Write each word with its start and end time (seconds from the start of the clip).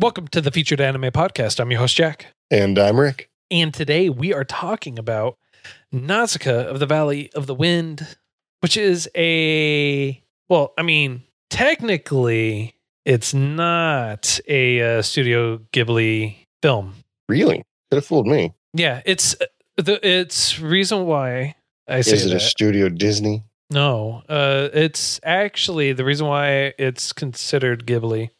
Welcome 0.00 0.28
to 0.28 0.40
the 0.40 0.50
Featured 0.50 0.80
Anime 0.80 1.10
Podcast. 1.12 1.60
I'm 1.60 1.70
your 1.70 1.80
host, 1.80 1.94
Jack. 1.94 2.28
And 2.50 2.78
I'm 2.78 2.98
Rick. 2.98 3.28
And 3.50 3.74
today 3.74 4.08
we 4.08 4.32
are 4.32 4.44
talking 4.44 4.98
about 4.98 5.36
Nausicaa 5.92 6.68
of 6.68 6.78
the 6.78 6.86
Valley 6.86 7.30
of 7.34 7.46
the 7.46 7.54
Wind, 7.54 8.16
which 8.60 8.78
is 8.78 9.10
a, 9.14 10.24
well, 10.48 10.72
I 10.78 10.82
mean, 10.84 11.24
technically, 11.50 12.76
it's 13.04 13.34
not 13.34 14.40
a 14.48 15.00
uh, 15.00 15.02
Studio 15.02 15.58
Ghibli 15.70 16.46
film. 16.62 16.94
Really? 17.28 17.62
Could 17.90 17.96
have 17.96 18.06
fooled 18.06 18.26
me. 18.26 18.54
Yeah, 18.72 19.02
it's 19.04 19.38
uh, 19.38 19.44
the 19.76 20.00
it's 20.02 20.58
reason 20.58 21.04
why 21.04 21.56
I 21.86 22.00
say 22.00 22.14
Is 22.14 22.24
it 22.24 22.30
that. 22.30 22.36
a 22.36 22.40
Studio 22.40 22.88
Disney? 22.88 23.44
No, 23.68 24.22
uh, 24.30 24.70
it's 24.72 25.20
actually 25.24 25.92
the 25.92 26.06
reason 26.06 26.26
why 26.26 26.72
it's 26.78 27.12
considered 27.12 27.86
Ghibli 27.86 28.30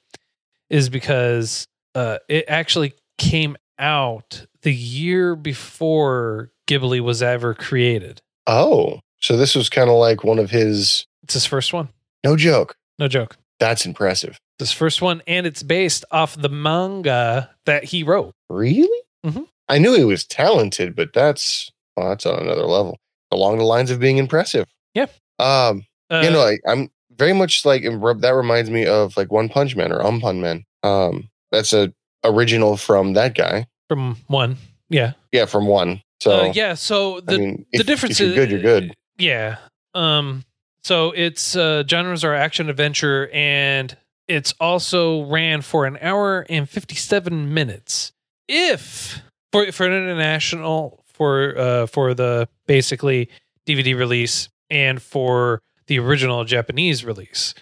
is 0.71 0.89
because 0.89 1.67
uh, 1.95 2.19
it 2.29 2.45
actually 2.49 2.95
came 3.19 3.57
out 3.79 4.47
the 4.63 4.75
year 4.75 5.35
before 5.37 6.51
Ghibli 6.69 7.01
was 7.01 7.23
ever 7.23 7.55
created. 7.55 8.21
Oh, 8.47 9.01
so 9.21 9.37
this 9.37 9.55
was 9.55 9.69
kind 9.69 9.91
of 9.91 9.97
like 9.97 10.25
one 10.25 10.39
of 10.39 10.51
his. 10.51 11.07
It's 11.23 11.35
his 11.35 11.47
first 11.47 11.73
one. 11.73 11.89
No 12.25 12.37
joke. 12.37 12.77
No 12.99 13.09
joke. 13.09 13.37
That's 13.59 13.85
impressive. 13.87 14.39
This 14.59 14.73
first 14.73 15.01
one, 15.03 15.23
and 15.27 15.47
it's 15.47 15.63
based 15.63 16.05
off 16.11 16.37
the 16.37 16.49
manga 16.49 17.51
that 17.67 17.85
he 17.85 18.03
wrote. 18.03 18.35
Really? 18.49 19.03
Mhm. 19.25 19.47
I 19.69 19.79
knew 19.79 19.95
he 19.95 20.05
was 20.05 20.25
talented, 20.25 20.95
but 20.97 21.13
that's 21.13 21.71
that's 21.97 22.27
on 22.27 22.41
another 22.41 22.65
level. 22.65 22.99
Along 23.31 23.59
the 23.59 23.65
lines 23.65 23.91
of 23.91 24.01
being 24.01 24.19
impressive. 24.19 24.67
Yeah. 24.95 25.07
Um. 25.39 25.85
Uh, 26.11 26.23
you 26.25 26.31
know, 26.31 26.41
I, 26.41 26.59
I'm 26.67 26.91
very 27.21 27.35
much 27.35 27.65
like 27.65 27.83
that 27.83 28.35
reminds 28.35 28.71
me 28.71 28.87
of 28.87 29.17
like 29.17 29.31
One 29.31 29.49
Punch 29.49 29.77
Man 29.77 29.93
or 29.93 30.01
Umpun 30.01 30.41
Man. 30.41 30.65
Um. 30.83 31.31
That's 31.53 31.73
a 31.73 31.93
original 32.25 32.77
from 32.77 33.15
that 33.15 33.35
guy. 33.35 33.67
from 33.89 34.17
one. 34.29 34.57
Yeah. 34.89 35.13
Yeah, 35.33 35.47
from 35.47 35.67
one. 35.67 36.03
So 36.21 36.43
uh, 36.43 36.53
yeah. 36.55 36.75
So 36.75 37.21
the 37.21 37.35
I 37.35 37.39
mean, 37.39 37.67
the 37.73 37.81
if, 37.81 37.87
difference 37.87 38.21
if 38.21 38.27
you're 38.27 38.29
is 38.31 38.35
good, 38.37 38.51
you're 38.51 38.61
good. 38.61 38.95
Yeah. 39.19 39.57
Um 39.95 40.45
so 40.85 41.13
it's 41.13 41.57
uh 41.57 41.83
genres 41.89 42.25
are 42.25 42.35
action 42.35 42.69
adventure 42.71 43.29
and 43.33 43.97
it's 44.29 44.55
also 44.61 45.25
ran 45.25 45.63
for 45.63 45.87
an 45.87 45.99
hour 46.01 46.47
and 46.49 46.69
57 46.69 47.53
minutes. 47.53 48.13
If 48.47 49.21
for 49.51 49.73
for 49.73 49.87
an 49.87 49.93
international 49.93 51.03
for 51.07 51.59
uh 51.59 51.87
for 51.87 52.15
the 52.15 52.49
basically 52.67 53.29
DVD 53.67 53.97
release 53.97 54.49
and 54.71 55.03
for 55.03 55.63
the 55.91 55.99
original 55.99 56.45
Japanese 56.45 57.05
release. 57.05 57.53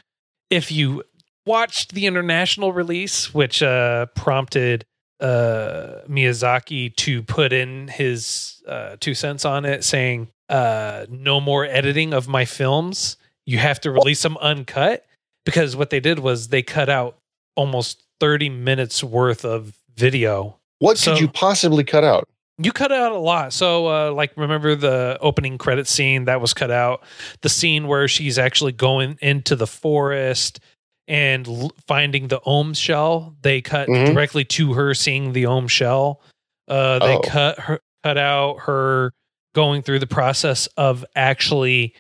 If 0.51 0.71
you 0.71 1.03
watched 1.47 1.95
the 1.95 2.05
international 2.05 2.75
release 2.75 3.33
which 3.33 3.63
uh 3.63 4.05
prompted 4.15 4.85
uh 5.19 6.03
Miyazaki 6.07 6.95
to 6.97 7.23
put 7.23 7.55
in 7.55 7.89
his 7.89 8.63
uh 8.69 8.97
two 9.01 9.15
cents 9.15 9.47
on 9.47 9.65
it 9.65 9.83
saying 9.83 10.29
uh 10.51 11.07
no 11.09 11.41
more 11.41 11.65
editing 11.65 12.13
of 12.13 12.29
my 12.29 12.45
films 12.45 13.17
you 13.47 13.57
have 13.57 13.81
to 13.81 13.91
release 13.91 14.21
them 14.23 14.37
uncut 14.43 15.07
because 15.47 15.75
what 15.75 15.89
they 15.89 16.01
did 16.01 16.19
was 16.19 16.49
they 16.49 16.63
cut 16.63 16.91
out 16.91 17.17
almost 17.57 18.05
30 18.21 18.51
minutes 18.51 19.03
worth 19.03 19.43
of 19.47 19.73
video 19.97 20.59
What 20.81 20.99
So- 20.99 21.13
could 21.13 21.21
you 21.23 21.29
possibly 21.29 21.83
cut 21.83 22.05
out? 22.05 22.29
You 22.61 22.73
cut 22.73 22.91
out 22.93 23.13
a 23.13 23.19
lot. 23.19 23.53
So 23.53 23.87
uh 23.87 24.13
like 24.13 24.33
remember 24.37 24.75
the 24.75 25.17
opening 25.21 25.59
credit 25.59 25.87
scene 25.87 26.25
that 26.27 26.41
was 26.41 26.53
cut 26.55 26.71
out? 26.71 27.03
The 27.43 27.49
scene 27.49 27.87
where 27.87 28.09
she's 28.09 28.39
actually 28.39 28.73
going 28.73 29.19
into 29.23 29.57
the 29.57 29.67
forest 29.67 30.61
and 31.07 31.47
l- 31.49 31.73
finding 31.87 32.29
the 32.29 32.41
ohm 32.45 32.75
shell. 32.75 33.35
They 33.43 33.61
cut 33.63 33.89
Mhm. 33.89 34.13
directly 34.15 34.45
to 34.45 34.75
her 34.75 34.93
seeing 34.95 35.33
the 35.33 35.47
ohm 35.47 35.69
shell. 35.69 36.21
Uh 36.69 36.99
they 36.99 37.17
Oh. 37.17 37.21
cut 37.21 37.59
her 37.61 37.81
cut 38.05 38.19
out 38.19 38.61
her 38.61 39.13
going 39.55 39.83
through 39.83 39.99
the 40.01 40.07
process 40.07 40.67
of 40.77 41.05
actually 41.17 41.95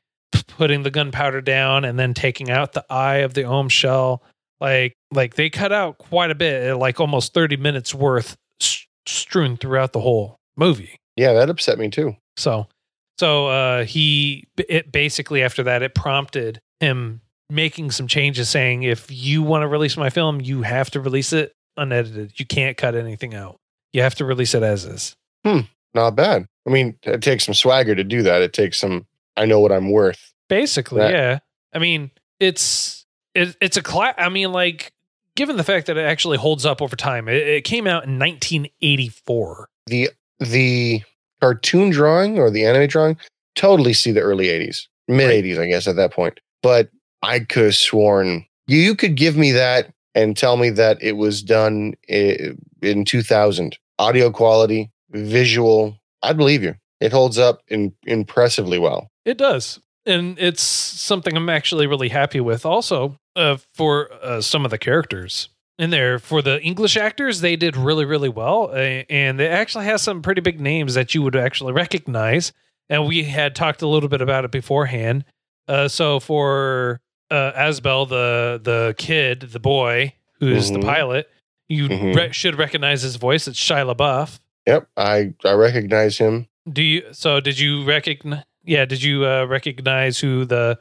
putting 0.46 0.82
the 0.82 0.90
gunpowder 0.90 1.40
down 1.40 1.84
and 1.84 1.98
then 1.98 2.14
taking 2.14 2.50
out 2.50 2.72
the 2.72 2.84
eye 2.90 3.18
of 3.18 3.34
the 3.34 3.44
ohm 3.44 3.68
shell. 3.68 4.22
Like 4.60 4.94
like 5.12 5.34
they 5.36 5.48
cut 5.50 5.72
out 5.72 5.98
quite 5.98 6.30
a 6.30 6.34
bit 6.34 6.74
like 6.76 6.98
almost 7.00 7.32
30 7.32 7.56
minutes 7.56 7.94
worth 7.94 8.36
strewn 9.06 9.56
throughout 9.56 9.92
the 9.92 10.00
whole 10.00 10.37
movie 10.58 10.98
Yeah, 11.16 11.32
that 11.34 11.48
upset 11.48 11.78
me 11.78 11.88
too. 11.88 12.16
so 12.36 12.66
so 13.18 13.46
uh 13.48 13.84
he 13.84 14.46
it 14.58 14.92
basically 14.92 15.42
after 15.42 15.62
that 15.62 15.82
it 15.82 15.94
prompted 15.94 16.60
him 16.80 17.20
making 17.50 17.90
some 17.90 18.06
changes 18.06 18.48
saying 18.50 18.82
if 18.82 19.10
you 19.10 19.42
want 19.42 19.62
to 19.62 19.66
release 19.68 19.96
my 19.96 20.10
film 20.10 20.40
you 20.40 20.62
have 20.62 20.90
to 20.90 21.00
release 21.00 21.32
it 21.32 21.52
unedited 21.78 22.32
you 22.38 22.44
can't 22.46 22.76
cut 22.76 22.94
anything 22.94 23.34
out 23.34 23.56
you 23.92 24.02
have 24.02 24.14
to 24.16 24.24
release 24.24 24.54
it 24.54 24.62
as 24.62 24.84
is 24.84 25.14
Hmm, 25.44 25.60
Not 25.94 26.16
bad. 26.16 26.46
I 26.66 26.70
mean, 26.70 26.96
it 27.04 27.22
takes 27.22 27.44
some 27.46 27.54
swagger 27.54 27.94
to 27.94 28.02
do 28.04 28.22
that. 28.24 28.42
It 28.42 28.52
takes 28.52 28.76
some. 28.78 29.06
I 29.36 29.46
know 29.46 29.60
what 29.60 29.70
I'm 29.72 29.90
worth. 29.92 30.32
Basically, 30.48 31.00
Right. 31.00 31.14
yeah. 31.14 31.38
I 31.72 31.78
mean, 31.78 32.10
it's 32.40 33.06
it, 33.36 33.56
it's 33.62 33.76
a 33.76 33.82
class. 33.82 34.14
I 34.18 34.28
mean, 34.30 34.50
like, 34.52 34.90
given 35.36 35.56
the 35.56 35.62
fact 35.64 35.86
that 35.86 35.96
it 35.96 36.02
actually 36.04 36.36
holds 36.38 36.66
up 36.66 36.82
over 36.82 36.96
time, 36.96 37.28
it, 37.28 37.36
it 37.36 37.64
came 37.64 37.86
out 37.86 38.04
in 38.04 38.18
1984. 38.18 39.68
the 39.86 40.10
The 40.40 41.02
cartoon 41.40 41.90
drawing 41.90 42.38
or 42.38 42.50
the 42.50 42.64
anime 42.64 42.88
drawing 42.88 43.16
totally 43.54 43.92
see 43.92 44.12
the 44.12 44.20
early 44.20 44.46
'80s, 44.46 44.86
mid 45.08 45.30
'80s, 45.30 45.58
I 45.58 45.66
guess 45.66 45.86
at 45.86 45.96
that 45.96 46.12
point. 46.12 46.40
But 46.62 46.90
I 47.22 47.40
could 47.40 47.64
have 47.64 47.76
sworn 47.76 48.46
you, 48.68 48.78
you 48.78 48.94
could 48.94 49.16
give 49.16 49.36
me 49.36 49.50
that 49.52 49.90
and 50.14 50.36
tell 50.36 50.56
me 50.56 50.70
that 50.70 51.02
it 51.02 51.16
was 51.16 51.42
done 51.42 51.94
in 52.06 53.04
2000. 53.04 53.78
Audio 53.98 54.30
quality, 54.30 54.90
visual. 55.10 55.98
I'd 56.22 56.36
believe 56.36 56.62
you. 56.62 56.74
It 57.00 57.10
holds 57.10 57.38
up 57.38 57.62
in, 57.68 57.92
impressively 58.04 58.78
well. 58.78 59.10
It 59.24 59.38
does, 59.38 59.80
and 60.06 60.38
it's 60.38 60.62
something 60.62 61.36
I'm 61.36 61.48
actually 61.48 61.86
really 61.86 62.10
happy 62.10 62.40
with. 62.40 62.64
Also, 62.66 63.18
uh, 63.34 63.56
for 63.74 64.10
uh, 64.22 64.40
some 64.40 64.64
of 64.64 64.70
the 64.70 64.78
characters 64.78 65.48
in 65.78 65.90
there, 65.90 66.18
for 66.18 66.42
the 66.42 66.60
English 66.62 66.96
actors, 66.96 67.40
they 67.40 67.54
did 67.56 67.76
really, 67.76 68.04
really 68.04 68.28
well, 68.28 68.70
and 68.74 69.38
they 69.38 69.48
actually 69.48 69.84
has 69.84 70.02
some 70.02 70.22
pretty 70.22 70.40
big 70.40 70.60
names 70.60 70.94
that 70.94 71.14
you 71.14 71.22
would 71.22 71.36
actually 71.36 71.72
recognize. 71.72 72.52
And 72.88 73.06
we 73.06 73.24
had 73.24 73.54
talked 73.54 73.82
a 73.82 73.86
little 73.86 74.08
bit 74.08 74.20
about 74.20 74.44
it 74.44 74.50
beforehand. 74.50 75.24
Uh, 75.68 75.88
so 75.88 76.18
for 76.20 77.00
uh, 77.30 77.52
Asbel, 77.54 78.08
the 78.08 78.58
the 78.62 78.94
kid, 78.96 79.40
the 79.52 79.60
boy 79.60 80.14
who 80.40 80.48
is 80.48 80.72
the 80.72 80.78
Mhm. 80.78 80.84
pilot, 80.84 81.28
you 81.68 81.88
Mhm. 81.88 82.14
re- 82.16 82.32
should 82.32 82.56
recognize 82.56 83.02
his 83.02 83.16
voice. 83.16 83.46
It's 83.46 83.60
Shia 83.60 83.94
LaBeouf. 83.94 84.40
Yep, 84.66 84.88
I 84.96 85.34
I 85.44 85.52
recognize 85.52 86.16
him. 86.16 86.46
Do 86.72 86.82
you? 86.82 87.02
So 87.12 87.40
did 87.40 87.58
you 87.58 87.84
recognize? 87.84 88.44
Yeah, 88.64 88.86
did 88.86 89.02
you 89.02 89.26
uh, 89.26 89.44
recognize 89.44 90.18
who 90.20 90.44
the 90.46 90.78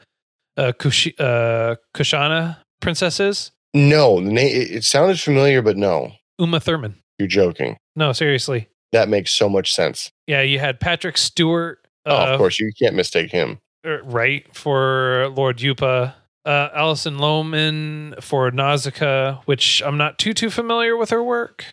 uh, 0.55 0.71
Kush- 0.79 1.13
uh, 1.19 1.75
Kushana 1.93 2.57
princess 2.79 3.19
is? 3.19 3.51
No, 3.73 4.15
the 4.21 4.31
name 4.31 4.47
it, 4.47 4.71
it 4.71 4.83
sounded 4.83 5.19
familiar, 5.19 5.61
but 5.61 5.77
no, 5.77 6.11
Uma 6.39 6.59
Thurman. 6.59 6.95
you're 7.19 7.27
joking. 7.27 7.77
No, 7.95 8.11
seriously. 8.13 8.67
That 8.93 9.09
makes 9.09 9.31
so 9.31 9.49
much 9.49 9.73
sense. 9.73 10.11
Yeah, 10.27 10.41
you 10.41 10.59
had 10.59 10.79
Patrick 10.79 11.17
Stewart. 11.17 11.79
oh, 12.05 12.15
uh, 12.15 12.25
of 12.27 12.37
course, 12.37 12.59
you 12.59 12.71
can't 12.79 12.95
mistake 12.95 13.31
him. 13.31 13.59
er, 13.85 14.01
right 14.03 14.45
for 14.55 15.29
Lord 15.35 15.57
Yupa. 15.57 16.13
Uh, 16.45 16.69
Alison 16.73 17.17
Lohman 17.17 18.23
for 18.23 18.49
Nausicaa, 18.51 19.41
which 19.45 19.81
I'm 19.85 19.97
not 19.97 20.17
too 20.17 20.33
too 20.33 20.49
familiar 20.49 20.95
with 20.95 21.09
her 21.09 21.21
work. 21.21 21.65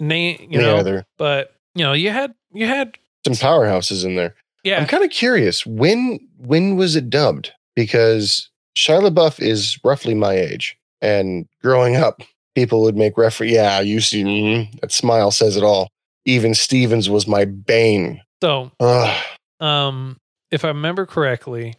Name, 0.00 0.38
you 0.50 0.58
Me 0.58 0.64
know, 0.64 0.78
either. 0.78 1.04
but 1.18 1.54
you 1.74 1.84
know, 1.84 1.92
you 1.92 2.08
had 2.08 2.32
you 2.50 2.66
had 2.66 2.96
Some 3.26 3.34
powerhouses 3.34 4.06
in 4.06 4.14
there. 4.16 4.34
yeah. 4.64 4.80
I'm 4.80 4.86
kind 4.86 5.04
of 5.04 5.10
curious 5.10 5.66
when 5.66 6.18
when 6.38 6.76
was 6.76 6.96
it 6.96 7.10
dubbed? 7.10 7.52
Because 7.76 8.48
Shia 8.74 9.06
LaBeouf 9.06 9.38
is 9.38 9.78
roughly 9.84 10.14
my 10.14 10.32
age, 10.32 10.78
and 11.02 11.46
growing 11.62 11.96
up, 11.96 12.22
people 12.54 12.80
would 12.82 12.96
make 12.96 13.18
reference. 13.18 13.52
Yeah, 13.52 13.80
you 13.80 14.00
see 14.00 14.24
mm, 14.24 14.80
that 14.80 14.92
smile 14.92 15.30
says 15.30 15.56
it 15.56 15.62
all. 15.64 15.88
Even 16.24 16.54
Stevens 16.54 17.10
was 17.10 17.26
my 17.26 17.44
bane. 17.44 18.22
so 18.42 18.70
Ugh. 18.80 19.24
um 19.60 20.16
if 20.50 20.64
I 20.64 20.68
remember 20.68 21.04
correctly, 21.06 21.74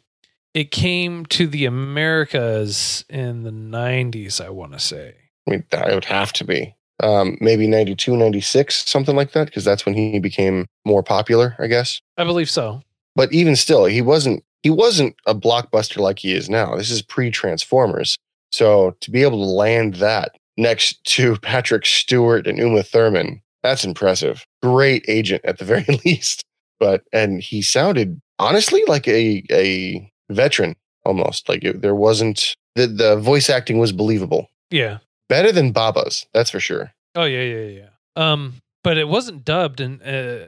it 0.54 0.72
came 0.72 1.25
to 1.28 1.48
the 1.48 1.66
Americas 1.66 3.06
in 3.10 3.44
the 3.44 3.52
90s, 3.52 4.44
I 4.44 4.50
want 4.50 4.74
to 4.74 4.80
say. 4.80 5.16
I 5.48 5.52
mean, 5.52 5.64
that 5.72 5.94
would 5.94 6.06
have 6.06 6.34
to 6.34 6.44
be. 6.44 6.75
Um, 7.02 7.38
maybe 7.42 7.68
92, 7.68 8.16
96, 8.16 8.90
something 8.90 9.16
like 9.16 9.31
that, 9.34 9.46
because 9.46 9.66
that's 9.66 9.86
when 9.86 9.96
he 9.96 10.20
became 10.20 10.68
more 10.86 11.04
popular, 11.04 11.56
I 11.60 11.68
guess. 11.68 12.00
I 12.18 12.24
believe 12.24 12.50
so. 12.50 12.81
But 13.16 13.31
even 13.34 13.56
still, 13.56 13.86
he 13.86 14.02
wasn't 14.02 14.44
he 14.64 14.70
wasn't 14.70 15.16
a 15.28 15.36
blockbuster 15.36 15.98
like 15.98 16.20
he 16.20 16.34
is 16.34 16.50
now. 16.50 16.75
This 16.75 16.90
is 16.90 17.02
pre-Transformers. 17.02 18.18
So 18.53 18.95
to 19.01 19.11
be 19.11 19.23
able 19.23 19.39
to 19.39 19.51
land 19.51 19.95
that 19.95 20.38
next 20.57 21.03
to 21.05 21.38
Patrick 21.41 21.85
Stewart 21.85 22.45
and 22.47 22.59
Uma 22.59 22.83
Thurman, 22.83 23.41
that's 23.63 23.83
impressive. 23.83 24.45
Great 24.61 25.03
agent 25.07 25.44
at 25.44 25.57
the 25.57 25.65
very 25.73 26.00
least. 26.05 26.44
But 26.79 27.03
and 27.11 27.41
he 27.41 27.61
sounded 27.61 28.21
honestly 28.39 28.83
like 28.88 29.07
a 29.07 29.44
a 29.51 30.11
veteran 30.29 30.75
almost. 31.03 31.50
Like 31.50 31.63
it, 31.63 31.81
there 31.81 31.95
wasn't 31.95 32.55
the 32.75 32.88
the 32.88 33.17
voice 33.17 33.50
acting 33.50 33.79
was 33.79 33.91
believable. 33.91 34.47
Yeah. 34.69 35.00
Better 35.29 35.51
than 35.51 35.71
Baba's, 35.71 36.27
that's 36.33 36.50
for 36.50 36.59
sure. 36.59 36.94
Oh 37.15 37.23
yeah, 37.23 37.41
yeah, 37.41 37.65
yeah. 37.65 37.89
Um, 38.15 38.55
but 38.83 38.97
it 38.97 39.07
wasn't 39.07 39.45
dubbed, 39.45 39.79
and 39.79 40.01
uh, 40.03 40.47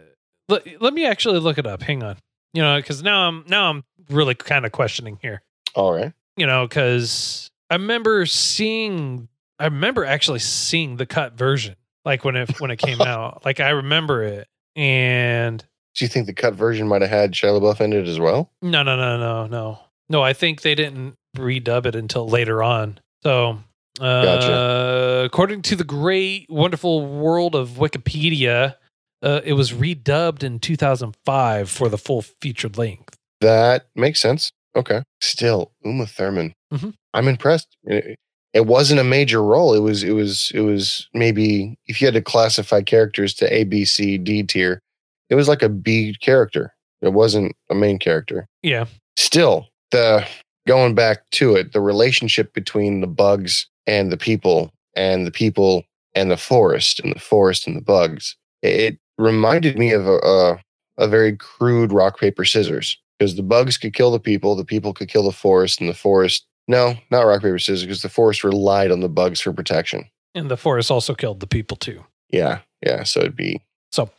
let, 0.49 0.81
let 0.81 0.93
me 0.93 1.05
actually 1.05 1.39
look 1.39 1.57
it 1.57 1.65
up. 1.65 1.81
Hang 1.81 2.03
on, 2.03 2.17
you 2.53 2.61
know, 2.61 2.75
because 2.77 3.01
now 3.01 3.27
I'm 3.27 3.45
now 3.47 3.69
I'm 3.69 3.83
really 4.09 4.35
kind 4.35 4.65
of 4.65 4.71
questioning 4.71 5.17
here. 5.21 5.41
All 5.73 5.93
right. 5.93 6.11
You 6.37 6.45
know, 6.45 6.67
because 6.67 7.49
I 7.75 7.77
remember 7.77 8.25
seeing, 8.25 9.27
I 9.60 9.66
remember 9.66 10.06
actually 10.06 10.39
seeing 10.39 10.95
the 10.95 11.06
cut 11.06 11.33
version, 11.38 11.75
like 12.06 12.24
when 12.24 12.38
it 12.38 12.62
when 12.62 12.72
it 12.72 12.77
came 12.77 13.01
out. 13.01 13.44
Like 13.44 13.60
I 13.60 13.72
remember 13.72 14.24
it, 14.24 14.48
and 14.77 15.60
Do 15.94 16.06
you 16.06 16.07
think 16.07 16.25
the 16.27 16.33
cut 16.33 16.54
version 16.54 16.88
might 16.88 17.01
have 17.01 17.10
had 17.10 17.33
Shia 17.33 17.60
LaBeouf 17.60 17.81
in 17.81 17.92
it 17.92 18.07
as 18.07 18.18
well? 18.18 18.50
no, 18.62 18.81
no, 18.81 18.95
no, 18.95 19.18
no, 19.18 19.48
no, 19.48 19.80
no. 20.07 20.22
I 20.24 20.31
think 20.31 20.62
they 20.62 20.74
didn't 20.74 21.16
redub 21.36 21.86
it 21.86 21.95
until 21.95 22.30
later 22.30 22.63
on. 22.63 22.98
So, 23.24 23.60
uh, 24.00 24.24
Gotcha. 24.24 25.24
according 25.25 25.63
to 25.63 25.75
the 25.75 25.83
great, 25.83 26.45
wonderful 26.50 27.06
world 27.06 27.56
of 27.56 27.72
Wikipedia, 27.72 28.75
uh, 29.22 29.42
it 29.44 29.51
was 29.51 29.74
redubbed 29.74 30.44
in 30.44 30.60
2005 30.60 31.69
for 31.69 31.89
the 31.89 31.98
full 31.98 32.22
feature 32.22 32.69
length. 32.69 33.18
That 33.42 33.88
makes 33.95 34.22
sense. 34.22 34.54
Okay. 34.75 35.04
Still, 35.22 35.72
Uma 35.83 36.06
Thurman. 36.06 36.54
Mhm. 36.74 36.94
I'm 37.13 37.27
impressed. 37.27 37.77
It, 37.86 38.18
it 38.54 38.66
wasn't 38.66 39.00
a 39.00 39.04
major 39.04 39.44
role. 39.44 39.74
It 39.74 39.80
was. 39.80 40.04
It 40.04 40.12
was. 40.12 40.51
It 40.54 40.62
was 40.62 41.07
maybe 41.13 41.77
if 41.88 42.01
you 42.01 42.07
had 42.07 42.13
to 42.13 42.22
classify 42.22 42.81
characters 42.81 43.33
to 43.36 43.54
A, 43.54 43.63
B, 43.63 43.86
C, 43.86 44.18
D 44.18 44.44
tier, 44.44 44.81
it 45.30 45.36
was 45.36 45.48
like 45.48 45.62
a 45.62 45.69
B 45.69 46.16
character. 46.22 46.74
It 47.01 47.13
wasn't 47.13 47.54
a 47.69 47.75
main 47.75 48.00
character. 48.00 48.48
Yeah, 48.63 48.86
Still, 49.18 49.68
the 49.92 50.25
going 50.68 50.95
back 50.95 51.30
to 51.31 51.56
it, 51.56 51.74
the 51.74 51.81
relationship 51.81 52.54
between 52.54 53.01
the 53.01 53.07
bugs 53.07 53.68
and 53.86 54.12
the 54.12 54.18
people, 54.18 54.72
and 54.95 55.27
the 55.27 55.31
people 55.31 55.83
and 56.16 56.31
the 56.31 56.38
forest, 56.38 57.00
and 57.01 57.13
the 57.13 57.19
forest 57.19 57.68
and 57.68 57.75
the 57.75 57.81
bugs. 57.81 58.36
It 58.62 58.98
reminded 59.18 59.77
me 59.77 59.92
of 59.92 60.07
a, 60.07 60.18
a, 60.18 60.60
a 60.98 61.07
very 61.07 61.36
crude 61.38 61.92
rock 61.92 62.19
paper 62.19 62.45
scissors 62.45 62.98
because 63.17 63.35
the 63.35 63.44
bugs 63.44 63.77
could 63.77 63.94
kill 63.94 64.12
the 64.12 64.19
people, 64.19 64.56
the 64.56 64.65
people 64.65 64.94
could 64.94 65.07
kill 65.09 65.23
the 65.23 65.31
forest, 65.31 65.79
and 65.79 65.89
the 65.89 65.94
forest. 65.94 66.45
No, 66.67 66.95
not 67.12 67.21
rock 67.21 67.41
paper 67.41 67.59
scissors 67.59 67.83
because 67.83 68.01
the 68.01 68.09
forest 68.09 68.44
relied 68.44 68.91
on 68.91 69.00
the 69.01 69.09
bugs 69.09 69.39
for 69.41 69.53
protection. 69.53 70.06
and 70.33 70.50
the 70.50 70.57
forest 70.57 70.89
also 70.91 71.13
killed 71.15 71.39
the 71.39 71.47
people 71.47 71.77
too. 71.77 72.03
Yeah, 72.29 72.59
yeah. 72.85 73.03
So 73.03 73.19
it'd 73.21 73.35
be 73.35 73.62
So, 73.91 74.09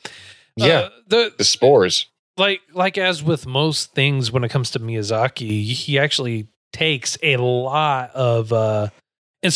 yeah, 0.57 0.79
uh, 0.79 0.91
the 1.09 1.35
the 1.37 1.45
spores. 1.45 2.07
like 2.37 2.61
like 2.73 2.97
as 2.99 3.23
with 3.23 3.47
most 3.47 3.93
things 3.95 4.31
when 4.31 4.45
it 4.45 4.49
comes 4.51 4.71
to 4.73 4.79
Miyazaki, 4.79 5.65
he 5.65 5.99
actually 5.99 6.47
takes 6.73 7.19
a 7.23 7.37
lot 7.39 8.11
of 8.15 8.53
uh 8.53 8.89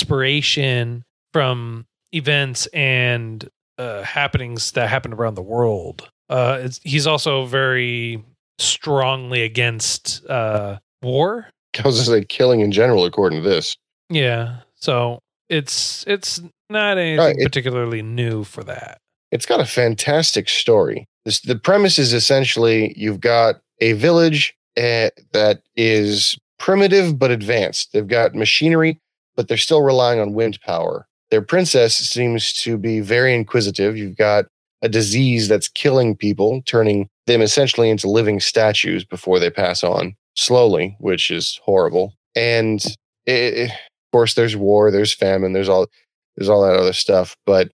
inspiration 0.00 1.04
from 1.32 1.86
events 2.12 2.66
and 2.72 3.48
uh 3.78 4.02
happenings 4.02 4.72
that 4.72 4.88
happen 4.88 5.12
around 5.12 5.34
the 5.34 5.42
world. 5.42 6.08
Uh 6.28 6.58
it's, 6.62 6.80
he's 6.82 7.06
also 7.06 7.44
very 7.46 8.24
strongly 8.60 9.42
against 9.42 10.24
uh 10.28 10.78
war. 11.02 11.48
I 11.78 11.82
was 11.86 11.98
just 11.98 12.10
like 12.10 12.28
killing 12.28 12.60
in 12.60 12.72
general, 12.72 13.04
according 13.04 13.42
to 13.42 13.48
this. 13.48 13.76
Yeah. 14.08 14.58
So 14.76 15.20
it's 15.48 16.04
it's 16.06 16.40
not 16.68 16.98
anything 16.98 17.40
it- 17.40 17.44
particularly 17.44 18.02
new 18.02 18.44
for 18.44 18.62
that. 18.64 18.98
It's 19.32 19.46
got 19.46 19.60
a 19.60 19.64
fantastic 19.66 20.48
story. 20.48 21.06
This, 21.24 21.40
the 21.40 21.54
premise 21.56 21.98
is 21.98 22.12
essentially 22.12 22.92
you've 22.96 23.20
got 23.20 23.60
a 23.80 23.92
village 23.92 24.54
uh, 24.76 25.10
that 25.32 25.62
is 25.76 26.36
primitive 26.58 27.16
but 27.18 27.30
advanced. 27.30 27.92
They've 27.92 28.06
got 28.06 28.34
machinery, 28.34 28.98
but 29.36 29.46
they're 29.46 29.56
still 29.56 29.82
relying 29.82 30.18
on 30.18 30.32
wind 30.34 30.58
power. 30.62 31.06
Their 31.30 31.42
princess 31.42 31.94
seems 31.94 32.52
to 32.62 32.76
be 32.76 32.98
very 33.00 33.32
inquisitive. 33.34 33.96
You've 33.96 34.16
got 34.16 34.46
a 34.82 34.88
disease 34.88 35.46
that's 35.46 35.68
killing 35.68 36.16
people, 36.16 36.62
turning 36.66 37.08
them 37.30 37.42
essentially 37.42 37.90
into 37.90 38.10
living 38.10 38.40
statues 38.40 39.04
before 39.04 39.38
they 39.38 39.50
pass 39.50 39.82
on 39.84 40.14
slowly, 40.34 40.96
which 41.00 41.30
is 41.30 41.60
horrible. 41.64 42.14
And 42.34 42.84
it, 43.26 43.70
of 43.70 43.76
course, 44.12 44.34
there's 44.34 44.56
war, 44.56 44.90
there's 44.90 45.14
famine, 45.14 45.52
there's 45.52 45.68
all 45.68 45.86
there's 46.36 46.48
all 46.48 46.62
that 46.62 46.76
other 46.78 46.92
stuff. 46.92 47.36
But 47.46 47.70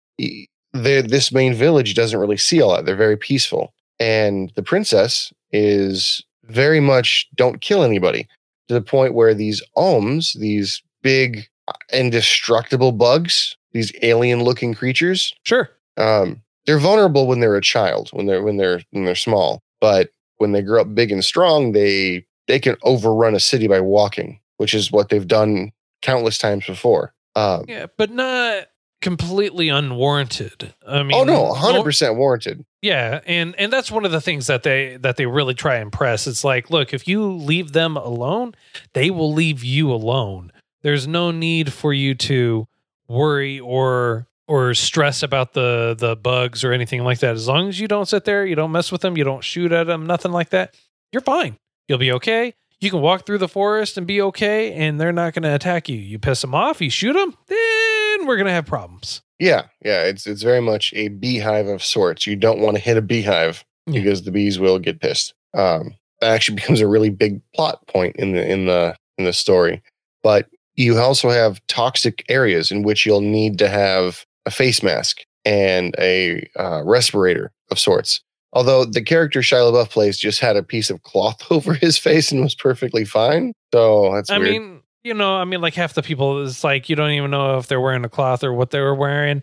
this 0.72 1.32
main 1.32 1.54
village 1.54 1.94
doesn't 1.94 2.18
really 2.20 2.36
see 2.36 2.60
all 2.60 2.74
that. 2.74 2.84
They're 2.84 2.96
very 2.96 3.16
peaceful, 3.16 3.72
and 3.98 4.52
the 4.56 4.62
princess 4.62 5.32
is 5.52 6.22
very 6.44 6.80
much 6.80 7.26
don't 7.34 7.60
kill 7.60 7.82
anybody 7.82 8.28
to 8.68 8.74
the 8.74 8.82
point 8.82 9.14
where 9.14 9.34
these 9.34 9.62
ohms, 9.76 10.38
these 10.38 10.82
big 11.02 11.46
uh, 11.68 11.72
indestructible 11.92 12.92
bugs, 12.92 13.56
these 13.72 13.92
alien-looking 14.02 14.74
creatures, 14.74 15.32
Sure. 15.44 15.70
um, 15.96 16.42
they're 16.66 16.78
vulnerable 16.78 17.26
when 17.26 17.40
they're 17.40 17.56
a 17.56 17.60
child, 17.62 18.10
when 18.12 18.26
they're 18.26 18.42
when 18.42 18.56
they're 18.56 18.80
when 18.90 19.04
they're 19.04 19.14
small. 19.14 19.62
But 19.80 20.10
when 20.38 20.52
they 20.52 20.62
grow 20.62 20.82
up 20.82 20.94
big 20.94 21.12
and 21.12 21.24
strong, 21.24 21.72
they 21.72 22.26
they 22.46 22.58
can 22.58 22.76
overrun 22.82 23.34
a 23.34 23.40
city 23.40 23.68
by 23.68 23.80
walking, 23.80 24.40
which 24.58 24.74
is 24.74 24.92
what 24.92 25.08
they've 25.08 25.26
done 25.26 25.72
countless 26.02 26.38
times 26.38 26.66
before. 26.66 27.12
Um, 27.34 27.64
Yeah, 27.68 27.86
but 27.96 28.10
not 28.10 28.66
completely 29.02 29.68
unwarranted. 29.68 30.74
I 30.86 31.02
mean 31.02 31.12
oh 31.14 31.24
no, 31.24 31.52
hundred 31.52 31.84
percent 31.84 32.16
warranted. 32.16 32.64
Yeah, 32.82 33.20
and 33.26 33.54
and 33.58 33.72
that's 33.72 33.90
one 33.90 34.04
of 34.04 34.12
the 34.12 34.20
things 34.20 34.46
that 34.46 34.62
they 34.62 34.96
that 34.98 35.16
they 35.16 35.26
really 35.26 35.54
try 35.54 35.76
and 35.76 35.92
press. 35.92 36.26
It's 36.26 36.44
like, 36.44 36.70
look, 36.70 36.92
if 36.94 37.06
you 37.06 37.24
leave 37.24 37.72
them 37.72 37.96
alone, 37.96 38.54
they 38.94 39.10
will 39.10 39.32
leave 39.32 39.62
you 39.64 39.92
alone. 39.92 40.52
There's 40.82 41.06
no 41.06 41.30
need 41.30 41.72
for 41.72 41.92
you 41.92 42.14
to 42.14 42.68
worry 43.08 43.60
or 43.60 44.26
or 44.48 44.74
stress 44.74 45.22
about 45.22 45.52
the 45.54 45.94
the 45.98 46.16
bugs 46.16 46.62
or 46.64 46.72
anything 46.72 47.02
like 47.02 47.18
that. 47.20 47.34
As 47.34 47.48
long 47.48 47.68
as 47.68 47.80
you 47.80 47.88
don't 47.88 48.08
sit 48.08 48.24
there, 48.24 48.46
you 48.46 48.54
don't 48.54 48.72
mess 48.72 48.92
with 48.92 49.00
them, 49.00 49.16
you 49.16 49.24
don't 49.24 49.44
shoot 49.44 49.72
at 49.72 49.86
them, 49.86 50.06
nothing 50.06 50.32
like 50.32 50.50
that, 50.50 50.74
you're 51.12 51.22
fine. 51.22 51.56
You'll 51.88 51.98
be 51.98 52.12
okay. 52.12 52.54
You 52.80 52.90
can 52.90 53.00
walk 53.00 53.24
through 53.24 53.38
the 53.38 53.48
forest 53.48 53.96
and 53.96 54.06
be 54.06 54.20
okay, 54.20 54.72
and 54.74 55.00
they're 55.00 55.12
not 55.12 55.32
going 55.32 55.44
to 55.44 55.54
attack 55.54 55.88
you. 55.88 55.96
You 55.96 56.18
piss 56.18 56.42
them 56.42 56.54
off, 56.54 56.80
you 56.82 56.90
shoot 56.90 57.14
them, 57.14 57.34
then 57.46 58.26
we're 58.26 58.36
going 58.36 58.46
to 58.46 58.52
have 58.52 58.66
problems. 58.66 59.22
Yeah, 59.38 59.66
yeah, 59.84 60.02
it's 60.04 60.26
it's 60.26 60.42
very 60.42 60.60
much 60.60 60.92
a 60.94 61.08
beehive 61.08 61.66
of 61.68 61.82
sorts. 61.82 62.26
You 62.26 62.36
don't 62.36 62.60
want 62.60 62.76
to 62.76 62.82
hit 62.82 62.96
a 62.96 63.02
beehive 63.02 63.64
Yeah. 63.86 64.00
because 64.00 64.22
the 64.22 64.30
bees 64.30 64.58
will 64.58 64.78
get 64.78 65.00
pissed. 65.00 65.34
Um, 65.54 65.94
that 66.20 66.32
actually 66.32 66.54
becomes 66.60 66.80
a 66.80 66.86
really 66.88 67.10
big 67.10 67.40
plot 67.54 67.86
point 67.88 68.16
in 68.16 68.32
the 68.32 68.46
in 68.50 68.66
the 68.66 68.96
in 69.18 69.24
the 69.24 69.32
story. 69.32 69.82
But 70.22 70.48
you 70.74 70.98
also 70.98 71.30
have 71.30 71.60
toxic 71.68 72.24
areas 72.28 72.70
in 72.70 72.82
which 72.82 73.06
you'll 73.06 73.20
need 73.22 73.58
to 73.58 73.68
have 73.68 74.24
a 74.46 74.50
face 74.50 74.82
mask 74.82 75.18
and 75.44 75.94
a 75.98 76.48
uh, 76.58 76.82
respirator 76.84 77.52
of 77.70 77.78
sorts. 77.78 78.20
Although 78.52 78.84
the 78.86 79.02
character 79.02 79.40
Shia 79.40 79.70
LaBeouf 79.70 79.90
plays 79.90 80.18
just 80.18 80.40
had 80.40 80.56
a 80.56 80.62
piece 80.62 80.88
of 80.88 81.02
cloth 81.02 81.42
over 81.50 81.74
his 81.74 81.98
face 81.98 82.32
and 82.32 82.42
was 82.42 82.54
perfectly 82.54 83.04
fine. 83.04 83.52
So 83.74 84.14
that's 84.14 84.30
I 84.30 84.38
weird. 84.38 84.50
mean, 84.50 84.80
you 85.04 85.12
know, 85.14 85.36
I 85.36 85.44
mean, 85.44 85.60
like 85.60 85.74
half 85.74 85.92
the 85.94 86.02
people 86.02 86.40
is 86.42 86.64
like 86.64 86.88
you 86.88 86.96
don't 86.96 87.10
even 87.10 87.30
know 87.30 87.58
if 87.58 87.66
they're 87.66 87.80
wearing 87.80 88.04
a 88.04 88.08
cloth 88.08 88.42
or 88.42 88.52
what 88.54 88.70
they 88.70 88.80
were 88.80 88.94
wearing. 88.94 89.42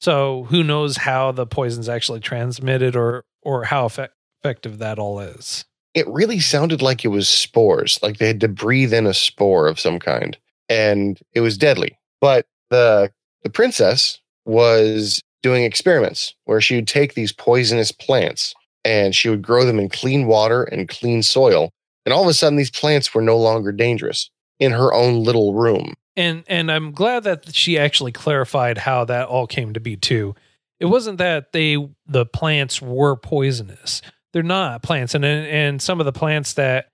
So 0.00 0.44
who 0.44 0.62
knows 0.62 0.96
how 0.96 1.32
the 1.32 1.46
poison's 1.46 1.88
actually 1.88 2.20
transmitted 2.20 2.96
or 2.96 3.24
or 3.42 3.64
how 3.64 3.84
effect- 3.86 4.14
effective 4.42 4.78
that 4.78 4.98
all 4.98 5.20
is. 5.20 5.64
it 5.94 6.08
really 6.08 6.40
sounded 6.40 6.82
like 6.82 7.04
it 7.04 7.08
was 7.08 7.28
spores, 7.28 7.98
like 8.02 8.18
they 8.18 8.26
had 8.26 8.40
to 8.40 8.48
breathe 8.48 8.92
in 8.92 9.06
a 9.06 9.14
spore 9.14 9.68
of 9.68 9.78
some 9.78 9.98
kind, 9.98 10.36
and 10.68 11.20
it 11.32 11.40
was 11.40 11.56
deadly. 11.58 11.98
But 12.20 12.46
the 12.70 13.12
the 13.42 13.50
princess 13.50 14.18
was 14.44 15.20
doing 15.42 15.64
experiments 15.64 16.34
where 16.44 16.60
she 16.60 16.76
would 16.76 16.88
take 16.88 17.14
these 17.14 17.32
poisonous 17.32 17.92
plants 17.92 18.54
and 18.84 19.14
she 19.14 19.28
would 19.28 19.42
grow 19.42 19.64
them 19.64 19.78
in 19.78 19.88
clean 19.88 20.26
water 20.26 20.64
and 20.64 20.88
clean 20.88 21.22
soil, 21.22 21.70
and 22.04 22.12
all 22.12 22.22
of 22.22 22.28
a 22.28 22.34
sudden 22.34 22.56
these 22.56 22.70
plants 22.70 23.14
were 23.14 23.22
no 23.22 23.36
longer 23.38 23.72
dangerous 23.72 24.30
in 24.58 24.72
her 24.72 24.92
own 24.92 25.22
little 25.22 25.54
room. 25.54 25.94
And 26.16 26.44
and 26.46 26.70
I'm 26.70 26.92
glad 26.92 27.24
that 27.24 27.54
she 27.54 27.78
actually 27.78 28.12
clarified 28.12 28.78
how 28.78 29.04
that 29.06 29.28
all 29.28 29.46
came 29.46 29.72
to 29.72 29.80
be 29.80 29.96
too. 29.96 30.34
It 30.78 30.86
wasn't 30.86 31.18
that 31.18 31.52
they 31.52 31.76
the 32.06 32.26
plants 32.26 32.80
were 32.80 33.16
poisonous. 33.16 34.02
They're 34.32 34.42
not 34.42 34.82
plants, 34.82 35.14
and 35.14 35.24
and 35.24 35.82
some 35.82 36.00
of 36.00 36.06
the 36.06 36.12
plants 36.12 36.54
that 36.54 36.88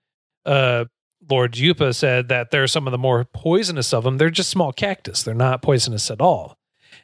uh 0.45 0.85
Lord 1.29 1.53
Yupa 1.53 1.93
said 1.93 2.29
that 2.29 2.51
there 2.51 2.63
are 2.63 2.67
some 2.67 2.87
of 2.87 2.91
the 2.91 2.97
more 2.97 3.25
poisonous 3.25 3.93
of 3.93 4.03
them. 4.03 4.17
They're 4.17 4.31
just 4.31 4.49
small 4.49 4.73
cactus. 4.73 5.21
They're 5.21 5.35
not 5.35 5.61
poisonous 5.61 6.09
at 6.09 6.19
all. 6.19 6.57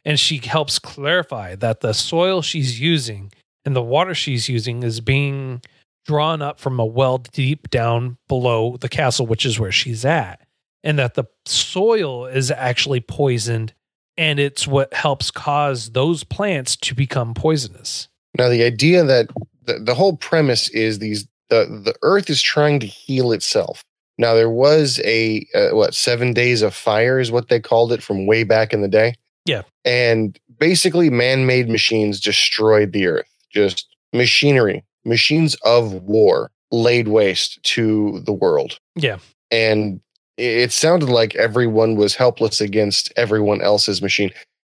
And 0.06 0.20
she 0.20 0.38
helps 0.38 0.80
clarify 0.80 1.56
that 1.56 1.82
the 1.82 1.94
soil 1.94 2.42
she's 2.42 2.80
using 2.80 3.32
and 3.66 3.76
the 3.76 3.82
water 3.82 4.16
she's 4.16 4.48
using 4.48 4.84
is 4.84 5.02
being 5.02 5.62
drawn 6.06 6.42
up 6.42 6.60
from 6.60 6.80
a 6.80 6.86
well 6.86 7.18
deep 7.18 7.70
down 7.70 8.18
below 8.28 8.78
the 8.78 8.90
castle, 8.90 9.28
which 9.28 9.46
is 9.46 9.60
where 9.60 9.72
she's 9.72 10.06
at. 10.06 10.42
And 10.84 10.98
that 11.00 11.16
the 11.16 11.26
soil 11.46 12.26
is 12.26 12.50
actually 12.50 13.02
poisoned 13.02 13.74
and 14.18 14.40
it's 14.40 14.66
what 14.66 14.94
helps 14.94 15.30
cause 15.32 15.92
those 15.92 16.24
plants 16.24 16.76
to 16.78 16.96
become 16.96 17.34
poisonous. 17.34 18.08
Now, 18.38 18.50
the 18.50 18.64
idea 18.64 19.04
that 19.04 19.30
the, 19.66 19.80
the 19.80 19.94
whole 19.94 20.18
premise 20.18 20.70
is 20.70 21.00
these 21.00 21.28
the, 21.50 21.66
the 21.84 21.96
earth 22.02 22.30
is 22.30 22.42
trying 22.42 22.80
to 22.82 22.88
heal 22.88 23.32
itself. 23.32 23.84
Now, 24.18 24.34
there 24.34 24.50
was 24.50 25.00
a, 25.06 25.46
uh, 25.54 25.70
what, 25.76 25.94
seven 25.94 26.34
days 26.34 26.62
of 26.62 26.74
fire 26.74 27.20
is 27.20 27.32
what 27.32 27.50
they 27.50 27.60
called 27.60 27.94
it 27.94 28.04
from 28.04 28.26
way 28.26 28.44
back 28.44 28.74
in 28.74 28.82
the 28.82 28.88
day. 28.88 29.16
Yeah. 29.48 29.64
And 29.86 30.38
basically, 30.60 31.10
man 31.10 31.46
made 31.46 31.70
machines 31.70 32.20
destroyed 32.20 32.92
the 32.92 33.08
earth, 33.08 33.30
just 33.52 33.88
machinery, 34.14 34.84
machines 35.06 35.56
of 35.64 35.94
war 35.94 36.52
laid 36.72 37.08
waste 37.08 37.62
to 37.64 38.20
the 38.26 38.34
world. 38.34 38.80
Yeah. 38.96 39.20
And 39.50 40.02
it 40.38 40.58
it 40.64 40.72
sounded 40.72 41.10
like 41.10 41.36
everyone 41.36 41.96
was 41.96 42.16
helpless 42.16 42.62
against 42.62 43.12
everyone 43.16 43.62
else's 43.62 44.02
machine. 44.02 44.32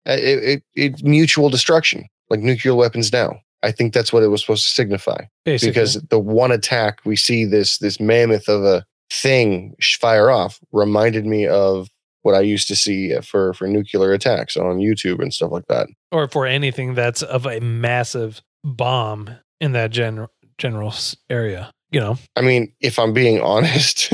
Uh, 0.07 0.17
It, 0.17 0.63
it, 0.73 1.03
mutual 1.03 1.49
destruction, 1.49 2.07
like 2.29 2.39
nuclear 2.39 2.73
weapons 2.73 3.11
now. 3.11 3.39
I 3.63 3.71
think 3.71 3.93
that's 3.93 4.11
what 4.11 4.23
it 4.23 4.27
was 4.29 4.41
supposed 4.41 4.65
to 4.65 4.71
signify 4.71 5.25
Basically. 5.45 5.69
because 5.69 5.93
the 6.09 6.17
one 6.17 6.51
attack 6.51 6.99
we 7.05 7.15
see 7.15 7.45
this 7.45 7.77
this 7.77 7.99
mammoth 7.99 8.47
of 8.47 8.63
a 8.63 8.83
thing 9.11 9.75
fire 9.99 10.31
off 10.31 10.59
reminded 10.71 11.25
me 11.25 11.45
of 11.45 11.89
what 12.23 12.35
I 12.35 12.41
used 12.41 12.67
to 12.69 12.75
see 12.75 13.15
for 13.21 13.53
for 13.53 13.67
nuclear 13.67 14.13
attacks 14.13 14.55
on 14.57 14.77
YouTube 14.77 15.21
and 15.21 15.33
stuff 15.33 15.51
like 15.51 15.65
that. 15.67 15.87
or 16.11 16.27
for 16.27 16.45
anything 16.45 16.93
that's 16.93 17.21
of 17.21 17.45
a 17.45 17.59
massive 17.59 18.41
bomb 18.63 19.29
in 19.59 19.71
that 19.73 19.91
general 19.91 20.29
general 20.57 20.93
area, 21.29 21.71
you 21.91 21.99
know. 21.99 22.17
I 22.35 22.41
mean, 22.41 22.73
if 22.79 22.99
I'm 22.99 23.13
being 23.13 23.41
honest, 23.53 24.09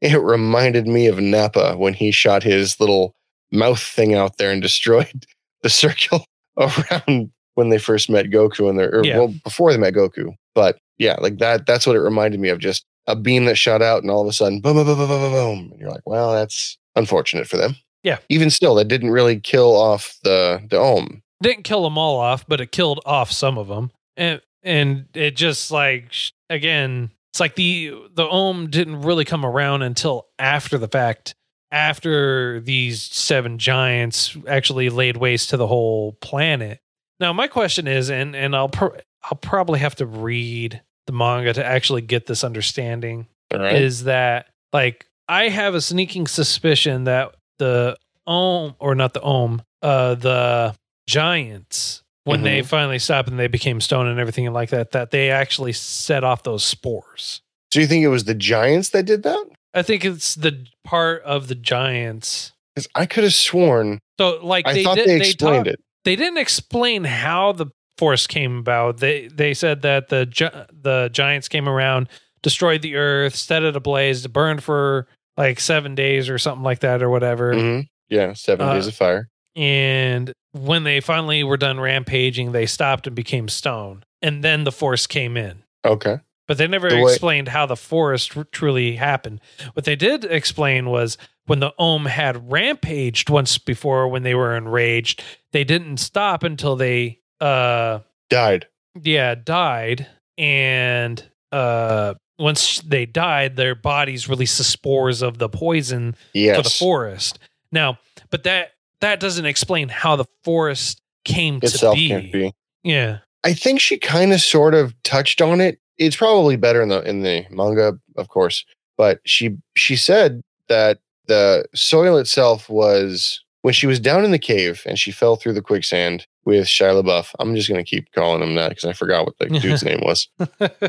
it 0.00 0.20
reminded 0.20 0.86
me 0.86 1.06
of 1.06 1.18
Nappa 1.18 1.76
when 1.76 1.94
he 1.94 2.10
shot 2.10 2.42
his 2.42 2.78
little 2.80 3.14
mouth 3.52 3.80
thing 3.80 4.14
out 4.14 4.36
there 4.36 4.50
and 4.50 4.62
destroyed 4.62 5.26
the 5.62 5.70
circle 5.70 6.24
around 6.58 7.30
when 7.54 7.68
they 7.70 7.78
first 7.78 8.10
met 8.10 8.26
Goku 8.26 8.68
and 8.68 8.78
their 8.78 8.94
or, 8.94 9.04
Yeah. 9.04 9.18
well 9.18 9.34
before 9.44 9.72
they 9.72 9.78
met 9.78 9.94
Goku. 9.94 10.34
But 10.54 10.78
yeah, 10.98 11.16
like 11.20 11.38
that 11.38 11.66
that's 11.66 11.86
what 11.86 11.96
it 11.96 12.00
reminded 12.00 12.38
me 12.40 12.48
of 12.48 12.58
just 12.58 12.84
a 13.06 13.14
beam 13.16 13.44
that 13.46 13.56
shot 13.58 13.82
out 13.82 14.02
and 14.02 14.10
all 14.10 14.22
of 14.22 14.28
a 14.28 14.32
sudden 14.32 14.60
boom 14.60 14.76
boom 14.76 14.86
boom 14.86 14.96
boom 14.96 15.08
boom 15.08 15.20
boom, 15.20 15.32
boom. 15.32 15.68
and 15.72 15.80
you're 15.80 15.90
like, 15.90 16.06
well, 16.06 16.32
that's 16.32 16.78
unfortunate 16.96 17.48
for 17.48 17.56
them. 17.56 17.76
Yeah. 18.02 18.18
Even 18.28 18.50
still, 18.50 18.74
that 18.76 18.88
didn't 18.88 19.10
really 19.10 19.40
kill 19.40 19.76
off 19.76 20.18
the 20.22 20.62
the 20.68 20.78
Ohm. 20.78 21.22
Didn't 21.42 21.64
kill 21.64 21.82
them 21.82 21.98
all 21.98 22.18
off, 22.18 22.46
but 22.46 22.60
it 22.60 22.72
killed 22.72 23.00
off 23.04 23.30
some 23.32 23.58
of 23.58 23.68
them. 23.68 23.90
And 24.16 24.40
and 24.62 25.06
it 25.14 25.36
just 25.36 25.70
like 25.70 26.12
again, 26.48 27.10
it's 27.32 27.40
like 27.40 27.56
the 27.56 27.92
the 28.14 28.28
ohm 28.28 28.70
didn't 28.70 29.02
really 29.02 29.24
come 29.24 29.44
around 29.44 29.82
until 29.82 30.28
after 30.38 30.78
the 30.78 30.88
fact 30.88 31.34
after 31.72 32.60
these 32.60 33.02
seven 33.02 33.58
giants 33.58 34.36
actually 34.46 34.88
laid 34.88 35.16
waste 35.16 35.50
to 35.50 35.56
the 35.56 35.66
whole 35.66 36.12
planet. 36.20 36.80
Now, 37.18 37.32
my 37.32 37.48
question 37.48 37.88
is, 37.88 38.10
and 38.10 38.36
and 38.36 38.54
I'll 38.54 38.68
pro- 38.68 38.96
I'll 39.24 39.38
probably 39.38 39.80
have 39.80 39.96
to 39.96 40.06
read 40.06 40.80
the 41.06 41.12
manga 41.12 41.52
to 41.52 41.64
actually 41.64 42.02
get 42.02 42.26
this 42.26 42.44
understanding. 42.44 43.26
Right. 43.52 43.74
Is 43.74 44.04
that 44.04 44.46
like 44.72 45.06
I 45.28 45.48
have 45.48 45.74
a 45.74 45.80
sneaking 45.80 46.26
suspicion 46.26 47.04
that 47.04 47.34
the 47.58 47.96
ohm 48.26 48.74
or 48.78 48.94
not 48.94 49.14
the 49.14 49.20
ohm, 49.22 49.62
uh, 49.82 50.14
the 50.16 50.74
giants 51.06 52.02
when 52.24 52.42
they 52.42 52.62
finally 52.62 52.98
stopped 52.98 53.28
and 53.28 53.38
they 53.38 53.48
became 53.48 53.80
stone 53.82 54.06
and 54.06 54.18
everything 54.18 54.50
like 54.52 54.70
that, 54.70 54.92
that 54.92 55.10
they 55.10 55.30
actually 55.30 55.72
set 55.72 56.24
off 56.24 56.42
those 56.42 56.64
spores. 56.64 57.42
Do 57.70 57.80
you 57.80 57.86
think 57.86 58.02
it 58.02 58.08
was 58.08 58.24
the 58.24 58.34
Giants 58.34 58.90
that 58.90 59.04
did 59.04 59.24
that? 59.24 59.44
I 59.74 59.82
think 59.82 60.04
it's 60.04 60.34
the 60.34 60.64
part 60.84 61.22
of 61.24 61.48
the 61.48 61.54
giants. 61.54 62.52
Because 62.74 62.88
I 62.94 63.04
could 63.06 63.24
have 63.24 63.34
sworn 63.34 63.98
So 64.18 64.38
like 64.42 64.66
I 64.66 64.72
they 64.74 64.84
thought 64.84 64.96
did, 64.96 65.06
they 65.08 65.18
they 65.18 65.24
explained 65.30 65.64
talk- 65.66 65.74
it. 65.74 65.80
they 66.04 66.16
didn't 66.16 66.38
explain 66.38 67.04
how 67.04 67.52
the 67.52 67.66
force 67.98 68.26
came 68.26 68.58
about. 68.58 68.98
They 68.98 69.28
they 69.28 69.52
said 69.54 69.82
that 69.82 70.08
the 70.08 70.26
the 70.72 71.10
giants 71.12 71.48
came 71.48 71.68
around, 71.68 72.08
destroyed 72.44 72.82
the 72.82 72.94
earth, 72.94 73.34
set 73.34 73.64
it 73.64 73.74
ablaze, 73.74 74.24
burned 74.28 74.62
for 74.62 75.08
like 75.36 75.58
seven 75.58 75.96
days 75.96 76.28
or 76.30 76.38
something 76.38 76.62
like 76.62 76.78
that 76.80 77.02
or 77.02 77.10
whatever. 77.10 77.52
Mhm. 77.52 77.88
Yeah, 78.08 78.34
seven 78.34 78.68
Uh, 78.68 78.74
days 78.74 78.86
of 78.86 78.94
fire. 78.94 79.28
And 79.56 80.32
when 80.52 80.84
they 80.84 81.00
finally 81.00 81.42
were 81.42 81.56
done 81.56 81.80
rampaging, 81.80 82.52
they 82.52 82.66
stopped 82.66 83.08
and 83.08 83.16
became 83.16 83.48
stone, 83.48 84.04
and 84.22 84.44
then 84.44 84.62
the 84.62 84.70
force 84.72 85.08
came 85.08 85.36
in. 85.36 85.64
Okay. 85.84 86.18
But 86.46 86.58
they 86.58 86.66
never 86.66 86.90
The 86.90 86.96
way- 87.00 87.10
explained 87.12 87.48
how 87.48 87.64
the 87.66 87.74
forest 87.76 88.36
r- 88.36 88.44
truly 88.52 88.96
happened. 88.96 89.40
What 89.72 89.84
they 89.86 89.96
did 89.96 90.24
explain 90.24 90.90
was 90.90 91.16
when 91.46 91.60
the 91.60 91.72
Ohm 91.78 92.04
had 92.06 92.52
rampaged 92.52 93.30
once 93.30 93.56
before 93.58 94.06
when 94.08 94.22
they 94.24 94.34
were 94.34 94.54
enraged, 94.54 95.22
they 95.52 95.64
didn't 95.64 95.96
stop 95.96 96.42
until 96.42 96.76
they 96.76 97.20
uh 97.40 98.00
Died. 98.30 98.66
yeah, 99.02 99.34
died 99.34 100.06
and 100.36 101.22
uh 101.52 102.14
once 102.38 102.80
they 102.80 103.06
died, 103.06 103.56
their 103.56 103.74
bodies 103.74 104.28
released 104.28 104.58
the 104.58 104.64
spores 104.64 105.22
of 105.22 105.38
the 105.38 105.48
poison 105.48 106.16
Yes. 106.32 106.56
for 106.56 106.62
the 106.62 106.70
forest. 106.70 107.38
Now, 107.72 107.98
but 108.30 108.42
that 108.44 108.72
that 109.00 109.20
doesn't 109.20 109.44
explain 109.46 109.88
how 109.88 110.16
the 110.16 110.24
forest 110.42 111.00
came 111.24 111.58
Itself 111.62 111.94
to 111.96 112.00
be. 112.00 112.08
can't 112.08 112.32
be. 112.32 112.52
Yeah. 112.82 113.18
I 113.44 113.52
think 113.52 113.80
she 113.80 113.98
kind 113.98 114.32
of 114.32 114.40
sort 114.40 114.74
of 114.74 114.94
touched 115.02 115.42
on 115.42 115.60
it. 115.60 115.78
It's 115.98 116.16
probably 116.16 116.56
better 116.56 116.82
in 116.82 116.88
the 116.88 117.02
in 117.02 117.22
the 117.22 117.44
manga, 117.50 117.98
of 118.16 118.28
course, 118.28 118.64
but 118.96 119.20
she 119.24 119.56
she 119.76 119.96
said 119.96 120.40
that 120.68 120.98
the 121.26 121.64
soil 121.74 122.16
itself 122.18 122.68
was 122.68 123.42
when 123.62 123.74
she 123.74 123.86
was 123.86 124.00
down 124.00 124.24
in 124.24 124.30
the 124.30 124.38
cave 124.38 124.82
and 124.86 124.98
she 124.98 125.10
fell 125.10 125.36
through 125.36 125.52
the 125.54 125.62
quicksand 125.62 126.26
with 126.44 126.66
Shia 126.66 127.02
LaBeouf. 127.02 127.30
I'm 127.38 127.54
just 127.54 127.68
gonna 127.68 127.84
keep 127.84 128.10
calling 128.12 128.42
him 128.42 128.54
that 128.56 128.70
because 128.70 128.84
I 128.84 128.92
forgot 128.92 129.26
what 129.26 129.38
the 129.38 129.46
dude's 129.46 129.82
name 129.90 130.00
was. 130.02 130.28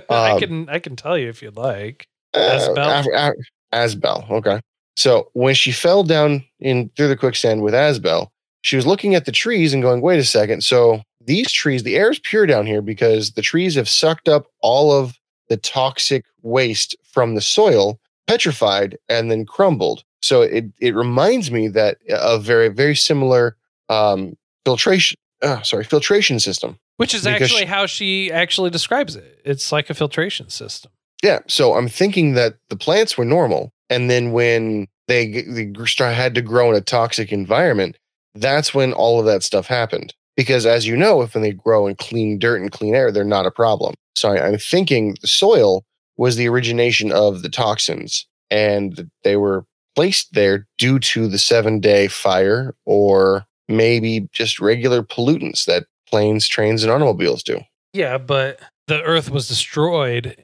I 0.09 0.31
Um, 0.31 0.39
can 0.39 0.69
I 0.69 0.79
can 0.79 0.95
tell 0.95 1.17
you 1.17 1.29
if 1.29 1.41
you'd 1.41 1.55
like. 1.57 2.07
Uh, 2.33 2.39
Asbel? 2.39 3.03
Af- 3.13 3.35
Asbel. 3.73 4.25
Okay. 4.29 4.59
So 4.97 5.29
when 5.33 5.55
she 5.55 5.71
fell 5.71 6.03
down 6.03 6.43
in 6.59 6.89
through 6.95 7.09
the 7.09 7.17
quicksand 7.17 7.61
with 7.61 7.73
Asbel, 7.73 8.31
she 8.61 8.75
was 8.75 8.85
looking 8.85 9.13
at 9.15 9.25
the 9.25 9.31
trees 9.31 9.73
and 9.73 9.83
going, 9.83 10.01
"Wait 10.01 10.19
a 10.19 10.23
second. 10.23 10.63
So 10.63 11.01
these 11.21 11.51
trees, 11.51 11.83
the 11.83 11.95
air 11.95 12.11
is 12.11 12.19
pure 12.19 12.45
down 12.45 12.65
here 12.65 12.81
because 12.81 13.31
the 13.31 13.41
trees 13.41 13.75
have 13.75 13.89
sucked 13.89 14.29
up 14.29 14.47
all 14.61 14.91
of 14.91 15.15
the 15.49 15.57
toxic 15.57 16.23
waste 16.43 16.95
from 17.03 17.35
the 17.35 17.41
soil, 17.41 17.99
petrified, 18.27 18.97
and 19.09 19.29
then 19.31 19.45
crumbled. 19.45 20.03
So 20.21 20.41
it 20.41 20.65
it 20.79 20.95
reminds 20.95 21.51
me 21.51 21.67
that 21.69 21.97
a 22.09 22.39
very 22.39 22.69
very 22.69 22.95
similar 22.95 23.55
um, 23.89 24.35
filtration. 24.65 25.17
Uh, 25.45 25.61
sorry, 25.61 25.83
filtration 25.83 26.39
system. 26.39 26.77
Which 26.97 27.13
is 27.13 27.27
actually 27.27 27.61
she- 27.61 27.65
how 27.65 27.85
she 27.85 28.31
actually 28.31 28.71
describes 28.71 29.15
it. 29.15 29.41
It's 29.45 29.71
like 29.71 29.89
a 29.89 29.93
filtration 29.93 30.49
system. 30.49 30.91
Yeah. 31.23 31.39
So 31.47 31.75
I'm 31.75 31.87
thinking 31.87 32.33
that 32.33 32.55
the 32.69 32.75
plants 32.75 33.17
were 33.17 33.25
normal. 33.25 33.71
And 33.89 34.09
then 34.09 34.31
when 34.31 34.87
they, 35.07 35.43
they 35.43 35.71
had 35.99 36.35
to 36.35 36.41
grow 36.41 36.71
in 36.71 36.75
a 36.75 36.81
toxic 36.81 37.31
environment, 37.31 37.97
that's 38.33 38.73
when 38.73 38.91
all 38.91 39.19
of 39.19 39.25
that 39.25 39.43
stuff 39.43 39.67
happened. 39.67 40.13
Because 40.35 40.65
as 40.65 40.85
you 40.85 40.97
know, 40.97 41.21
if 41.21 41.33
when 41.33 41.43
they 41.43 41.53
grow 41.53 41.87
in 41.87 41.95
clean 41.95 42.39
dirt 42.39 42.61
and 42.61 42.71
clean 42.71 42.95
air, 42.95 43.11
they're 43.11 43.23
not 43.23 43.45
a 43.45 43.51
problem. 43.51 43.93
So 44.15 44.31
I, 44.31 44.47
I'm 44.47 44.57
thinking 44.57 45.15
the 45.21 45.27
soil 45.27 45.85
was 46.17 46.35
the 46.35 46.49
origination 46.49 47.11
of 47.11 47.41
the 47.41 47.49
toxins 47.49 48.25
and 48.49 49.09
they 49.23 49.35
were 49.35 49.65
placed 49.95 50.33
there 50.33 50.67
due 50.77 50.99
to 50.99 51.27
the 51.27 51.39
seven 51.39 51.79
day 51.79 52.07
fire 52.07 52.75
or 52.85 53.45
maybe 53.67 54.27
just 54.31 54.59
regular 54.59 55.01
pollutants 55.03 55.65
that 55.65 55.85
planes, 56.07 56.47
trains, 56.47 56.83
and 56.83 56.91
automobiles 56.91 57.43
do. 57.43 57.59
Yeah, 57.93 58.17
but 58.17 58.59
the 58.87 59.01
Earth 59.01 59.29
was 59.31 59.47
destroyed, 59.47 60.43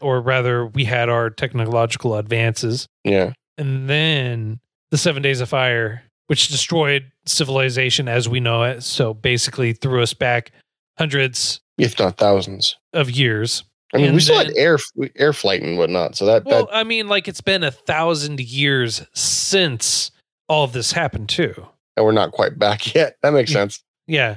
or 0.00 0.20
rather, 0.20 0.66
we 0.66 0.84
had 0.84 1.08
our 1.08 1.30
technological 1.30 2.16
advances, 2.16 2.86
Yeah. 3.04 3.32
and 3.56 3.88
then 3.88 4.60
the 4.90 4.98
Seven 4.98 5.22
Days 5.22 5.40
of 5.40 5.48
Fire, 5.48 6.02
which 6.26 6.48
destroyed 6.48 7.10
civilization 7.26 8.08
as 8.08 8.28
we 8.28 8.40
know 8.40 8.62
it. 8.64 8.82
So 8.82 9.14
basically, 9.14 9.72
threw 9.72 10.02
us 10.02 10.14
back 10.14 10.52
hundreds 10.98 11.60
If 11.78 11.98
not 11.98 12.18
thousands. 12.18 12.76
of 12.92 13.10
years. 13.10 13.64
I 13.92 13.96
mean, 13.96 14.06
we 14.06 14.10
And 14.12 14.22
still 14.22 14.36
then- 14.36 14.46
had 14.48 14.56
air 14.56 14.78
air 15.16 15.32
flight 15.32 15.62
and 15.62 15.76
whatnot. 15.78 16.16
So 16.16 16.24
that 16.26 16.44
Well, 16.44 16.66
that 16.66 16.74
I 16.76 16.84
mean, 16.84 17.08
like 17.08 17.26
it's 17.26 17.40
been 17.40 17.64
a 17.64 17.70
thousand 17.72 18.38
years 18.40 19.02
since 19.14 20.10
all 20.48 20.64
of 20.64 20.72
this 20.72 20.92
happened, 20.92 21.28
too. 21.28 21.66
And 22.00 22.06
we're 22.06 22.12
not 22.12 22.32
quite 22.32 22.58
back 22.58 22.94
yet. 22.94 23.16
That 23.22 23.32
makes 23.32 23.52
sense. 23.52 23.82
Yeah. 24.06 24.36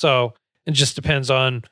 So 0.00 0.34
it 0.66 0.72
just 0.72 0.96
depends 0.96 1.30
on 1.30 1.64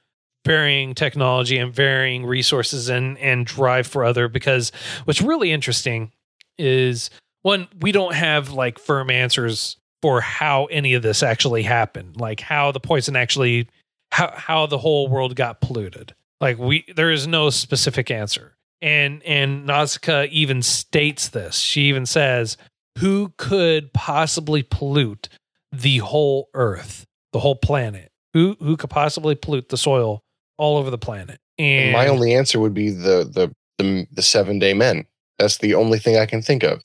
varying 0.45 0.95
technology 0.95 1.59
and 1.59 1.75
varying 1.75 2.25
resources 2.25 2.89
and 2.89 3.19
and 3.19 3.45
drive 3.45 3.87
for 3.87 4.05
other 4.05 4.29
because 4.29 4.73
what's 5.05 5.21
really 5.21 5.53
interesting 5.53 6.13
is 6.59 7.11
one 7.43 7.69
we 7.81 7.93
don't 7.93 8.15
have 8.15 8.51
like 8.51 8.79
firm 8.79 9.11
answers 9.11 9.77
for 10.01 10.23
how 10.23 10.65
any 10.67 10.95
of 10.95 11.03
this 11.03 11.23
actually 11.23 11.63
happened 11.63 12.19
like 12.19 12.41
how 12.41 12.73
the 12.73 12.81
poison 12.81 13.17
actually 13.17 13.69
how 14.13 14.33
how 14.35 14.65
the 14.65 14.79
whole 14.79 15.09
world 15.09 15.37
got 15.37 15.61
polluted 15.61 16.15
like 16.41 16.59
we 16.59 16.87
there 16.97 17.11
is 17.11 17.27
no 17.27 17.51
specific 17.51 18.11
answer 18.11 18.57
and 18.81 19.23
and 19.25 19.67
Nausicaa 19.67 20.25
even 20.31 20.63
states 20.63 21.29
this 21.29 21.59
she 21.59 21.83
even 21.83 22.07
says 22.07 22.57
who 22.99 23.33
could 23.37 23.93
possibly 23.93 24.63
pollute 24.63 25.29
the 25.73 25.99
whole 25.99 26.49
earth 26.55 27.05
the 27.33 27.41
whole 27.41 27.57
planet 27.57 28.11
who 28.33 28.57
who 28.61 28.77
could 28.77 28.91
possibly 28.91 29.35
pollute 29.35 29.69
the 29.69 29.77
soil 29.77 30.21
all 30.59 30.77
over 30.77 30.91
the 30.91 30.99
planet 30.99 31.39
and 31.59 31.93
my 31.93 32.09
only 32.09 32.35
answer 32.35 32.59
would 32.59 32.75
be 32.75 32.91
the 32.91 33.29
the 33.31 33.53
the, 33.81 34.07
the 34.13 34.23
seven 34.23 34.59
day 34.59 34.75
men. 34.75 35.07
That's 35.39 35.59
the 35.59 35.75
only 35.75 35.99
thing 35.99 36.19
I 36.19 36.27
can 36.27 36.43
think 36.43 36.63
of. 36.63 36.83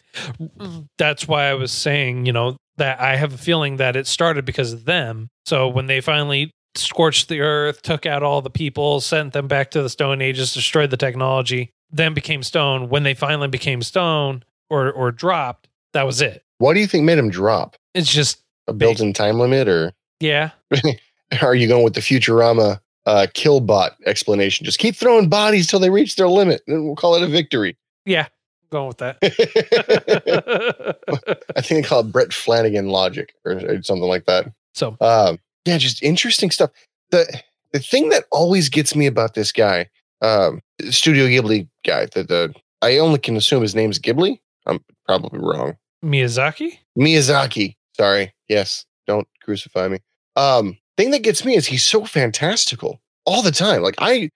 that's 0.97 1.27
why 1.27 1.45
I 1.45 1.53
was 1.53 1.71
saying, 1.71 2.25
you 2.25 2.31
know, 2.31 2.55
that 2.77 2.99
I 2.99 3.17
have 3.17 3.33
a 3.33 3.37
feeling 3.37 3.77
that 3.77 3.95
it 3.95 4.07
started 4.07 4.45
because 4.45 4.71
of 4.71 4.85
them. 4.85 5.27
So 5.45 5.67
when 5.67 5.87
they 5.87 6.01
finally 6.01 6.51
scorched 6.75 7.27
the 7.27 7.41
earth, 7.41 7.81
took 7.81 8.05
out 8.05 8.23
all 8.23 8.41
the 8.41 8.49
people, 8.49 9.01
sent 9.01 9.33
them 9.33 9.47
back 9.47 9.71
to 9.71 9.81
the 9.81 9.89
Stone 9.89 10.21
Ages, 10.21 10.53
destroyed 10.53 10.89
the 10.89 10.97
technology, 10.97 11.71
then 11.91 12.13
became 12.13 12.43
stone. 12.43 12.89
When 12.89 13.03
they 13.03 13.13
finally 13.13 13.47
became 13.49 13.81
stone 13.81 14.43
or 14.69 14.91
or 14.91 15.11
dropped, 15.11 15.67
that 15.95 16.05
was 16.05 16.21
it. 16.21 16.43
What 16.59 16.73
do 16.73 16.79
you 16.81 16.87
think 16.87 17.03
made 17.05 17.17
him 17.17 17.29
drop? 17.29 17.75
It's 17.93 18.11
just 18.11 18.41
A 18.67 18.73
built-in 18.73 19.13
time 19.13 19.39
limit, 19.39 19.67
or 19.67 19.93
yeah, 20.19 20.51
are 21.41 21.55
you 21.55 21.67
going 21.67 21.83
with 21.83 21.93
the 21.95 22.01
Futurama 22.01 22.79
uh, 23.05 23.27
killbot 23.33 23.91
explanation? 24.05 24.65
Just 24.65 24.79
keep 24.79 24.95
throwing 24.95 25.29
bodies 25.29 25.67
till 25.67 25.79
they 25.79 25.89
reach 25.89 26.15
their 26.15 26.27
limit, 26.27 26.61
and 26.67 26.85
we'll 26.85 26.95
call 26.95 27.15
it 27.15 27.23
a 27.23 27.27
victory. 27.27 27.77
yeah, 28.05 28.27
going 28.69 28.87
with 28.87 28.97
that. 28.97 29.17
I 31.55 31.61
think 31.61 31.83
they 31.83 31.87
call 31.87 32.01
it 32.01 32.11
Brett 32.11 32.33
Flanagan 32.33 32.89
logic 32.89 33.33
or, 33.45 33.53
or 33.53 33.83
something 33.83 34.07
like 34.07 34.25
that. 34.25 34.47
so 34.73 34.97
Um, 35.01 35.39
yeah, 35.65 35.77
just 35.77 36.03
interesting 36.03 36.51
stuff. 36.51 36.71
The 37.11 37.41
the 37.71 37.79
thing 37.79 38.09
that 38.09 38.25
always 38.31 38.69
gets 38.69 38.95
me 38.95 39.05
about 39.05 39.33
this 39.33 39.51
guy, 39.51 39.89
um, 40.21 40.61
Studio 40.89 41.25
Ghibli 41.25 41.67
guy, 41.85 42.07
the 42.07 42.23
the 42.23 42.53
I 42.81 42.97
only 42.97 43.19
can 43.19 43.35
assume 43.37 43.61
his 43.61 43.75
name's 43.75 43.99
Ghibli. 43.99 44.39
I'm 44.65 44.79
probably 45.05 45.39
wrong. 45.39 45.77
Miyazaki. 46.05 46.79
Miyazaki. 46.97 47.75
Sorry. 47.97 48.33
Yes. 48.47 48.85
Don't 49.07 49.27
crucify 49.43 49.87
me. 49.87 49.99
Um, 50.35 50.77
thing 50.97 51.11
that 51.11 51.23
gets 51.23 51.43
me 51.45 51.55
is 51.55 51.65
he's 51.65 51.83
so 51.83 52.05
fantastical 52.05 52.99
all 53.25 53.41
the 53.41 53.51
time. 53.51 53.81
Like 53.81 53.95
I 53.99 54.29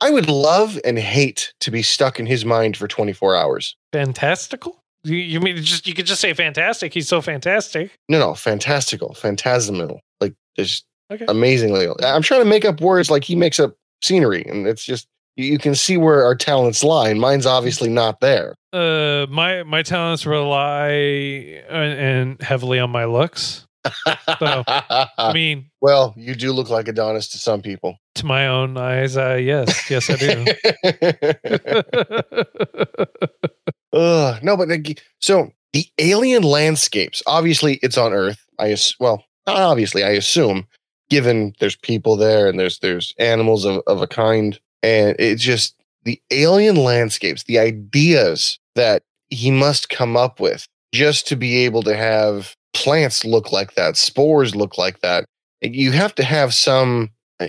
I 0.00 0.10
would 0.10 0.28
love 0.28 0.78
and 0.84 0.98
hate 0.98 1.52
to 1.60 1.70
be 1.70 1.82
stuck 1.82 2.20
in 2.20 2.26
his 2.26 2.44
mind 2.44 2.76
for 2.76 2.86
24 2.86 3.34
hours. 3.36 3.76
Fantastical. 3.92 4.82
You, 5.04 5.16
you 5.16 5.40
mean 5.40 5.56
just 5.62 5.86
you 5.86 5.94
could 5.94 6.06
just 6.06 6.20
say 6.20 6.34
fantastic? 6.34 6.92
He's 6.92 7.08
so 7.08 7.20
fantastic. 7.22 7.92
No, 8.08 8.18
no, 8.18 8.34
fantastical, 8.34 9.14
phantasmal. 9.14 10.00
Like 10.20 10.34
just 10.56 10.84
Okay. 11.12 11.24
amazingly. 11.28 11.86
I'm 12.04 12.22
trying 12.22 12.40
to 12.42 12.48
make 12.48 12.64
up 12.64 12.80
words 12.80 13.10
like 13.10 13.22
he 13.22 13.36
makes 13.36 13.60
up 13.60 13.74
scenery, 14.02 14.44
and 14.44 14.66
it's 14.66 14.84
just 14.84 15.06
you, 15.36 15.58
can 15.58 15.74
see 15.74 15.96
where 15.96 16.24
our 16.24 16.34
talents 16.34 16.82
lie, 16.82 17.08
and 17.10 17.20
mine's 17.20 17.46
obviously 17.46 17.88
not 17.88 18.20
there. 18.20 18.54
Uh, 18.72 19.26
my 19.30 19.62
my 19.62 19.82
talents 19.82 20.26
rely 20.26 21.62
uh, 21.68 21.72
and 21.72 22.40
heavily 22.42 22.78
on 22.78 22.90
my 22.90 23.04
looks. 23.04 23.66
I 24.06 25.30
mean, 25.34 25.70
well, 25.80 26.14
you 26.16 26.34
do 26.34 26.52
look 26.52 26.70
like 26.70 26.88
Adonis 26.88 27.28
to 27.28 27.38
some 27.38 27.62
people. 27.62 27.98
to 28.16 28.26
my 28.26 28.46
own 28.46 28.76
eyes, 28.76 29.16
uh, 29.16 29.34
yes, 29.34 29.90
yes, 29.90 30.10
I 30.10 30.16
do. 30.16 30.44
Ugh, 33.92 34.42
no, 34.42 34.56
but 34.56 34.68
like, 34.68 35.02
so 35.20 35.52
the 35.72 35.86
alien 35.98 36.42
landscapes. 36.42 37.22
Obviously, 37.26 37.74
it's 37.82 37.98
on 37.98 38.12
Earth. 38.12 38.44
I 38.58 38.76
well, 38.98 39.24
not 39.46 39.56
obviously, 39.56 40.02
I 40.02 40.10
assume, 40.10 40.66
given 41.10 41.54
there's 41.60 41.76
people 41.76 42.16
there 42.16 42.48
and 42.48 42.58
there's 42.58 42.78
there's 42.80 43.14
animals 43.18 43.64
of, 43.64 43.82
of 43.86 44.02
a 44.02 44.06
kind, 44.06 44.58
and 44.82 45.16
it's 45.18 45.42
just 45.42 45.74
the 46.04 46.20
alien 46.30 46.76
landscapes, 46.76 47.44
the 47.44 47.58
ideas 47.58 48.58
that 48.74 49.02
he 49.28 49.50
must 49.50 49.88
come 49.88 50.16
up 50.16 50.40
with 50.40 50.66
just 50.92 51.26
to 51.28 51.36
be 51.36 51.64
able 51.64 51.82
to 51.82 51.96
have 51.96 52.54
plants 52.72 53.24
look 53.24 53.52
like 53.52 53.74
that, 53.74 53.96
spores 53.96 54.54
look 54.54 54.78
like 54.78 55.00
that. 55.00 55.24
You 55.62 55.92
have 55.92 56.14
to 56.16 56.24
have 56.24 56.54
some 56.54 57.10
uh, 57.40 57.48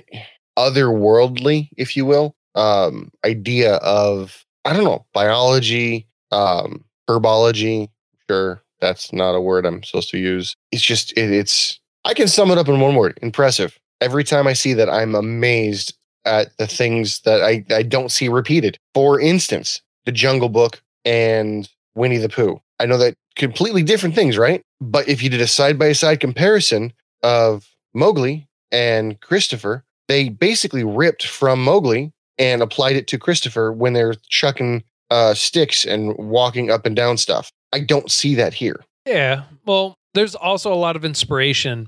otherworldly, 0.57 1.69
if 1.77 1.95
you 1.95 2.05
will, 2.05 2.35
um, 2.55 3.11
idea 3.25 3.75
of 3.75 4.43
I 4.65 4.73
don't 4.73 4.83
know 4.83 5.05
biology, 5.13 6.07
um, 6.31 6.83
herbology. 7.09 7.89
Sure, 8.29 8.61
that's 8.81 9.13
not 9.13 9.35
a 9.35 9.41
word 9.41 9.65
I'm 9.65 9.83
supposed 9.83 10.09
to 10.09 10.17
use. 10.17 10.55
It's 10.71 10.81
just 10.83 11.11
it, 11.17 11.31
it's. 11.31 11.79
I 12.05 12.13
can 12.13 12.27
sum 12.27 12.51
it 12.51 12.57
up 12.57 12.67
in 12.67 12.79
one 12.79 12.95
word: 12.95 13.17
impressive. 13.21 13.77
Every 14.01 14.23
time 14.23 14.47
I 14.47 14.53
see 14.53 14.73
that, 14.73 14.89
I'm 14.89 15.15
amazed 15.15 15.96
at 16.27 16.55
the 16.57 16.67
things 16.67 17.21
that 17.21 17.41
I 17.43 17.65
I 17.73 17.83
don't 17.83 18.11
see 18.11 18.27
repeated. 18.29 18.77
For 18.93 19.19
instance, 19.19 19.81
the 20.05 20.11
Jungle 20.11 20.49
Book 20.49 20.81
and 21.05 21.69
Winnie 21.95 22.17
the 22.17 22.29
Pooh. 22.29 22.61
I 22.79 22.85
know 22.85 22.97
that 22.97 23.15
completely 23.35 23.83
different 23.83 24.13
things, 24.13 24.37
right? 24.37 24.61
But 24.79 25.07
if 25.07 25.23
you 25.23 25.29
did 25.29 25.41
a 25.41 25.47
side 25.47 25.79
by 25.79 25.93
side 25.93 26.19
comparison 26.19 26.93
of 27.23 27.67
Mowgli 27.93 28.47
and 28.71 29.19
Christopher, 29.21 29.83
they 30.07 30.29
basically 30.29 30.83
ripped 30.83 31.25
from 31.25 31.63
Mowgli 31.63 32.11
and 32.37 32.61
applied 32.61 32.95
it 32.95 33.07
to 33.07 33.17
Christopher 33.17 33.71
when 33.71 33.93
they're 33.93 34.15
chucking 34.29 34.83
uh, 35.09 35.33
sticks 35.33 35.85
and 35.85 36.15
walking 36.17 36.69
up 36.69 36.85
and 36.85 36.95
down 36.95 37.17
stuff. 37.17 37.51
I 37.73 37.79
don't 37.79 38.11
see 38.11 38.35
that 38.35 38.53
here. 38.53 38.83
yeah. 39.05 39.43
Well, 39.65 39.95
there's 40.13 40.35
also 40.35 40.71
a 40.71 40.75
lot 40.75 40.95
of 40.95 41.03
inspiration 41.03 41.87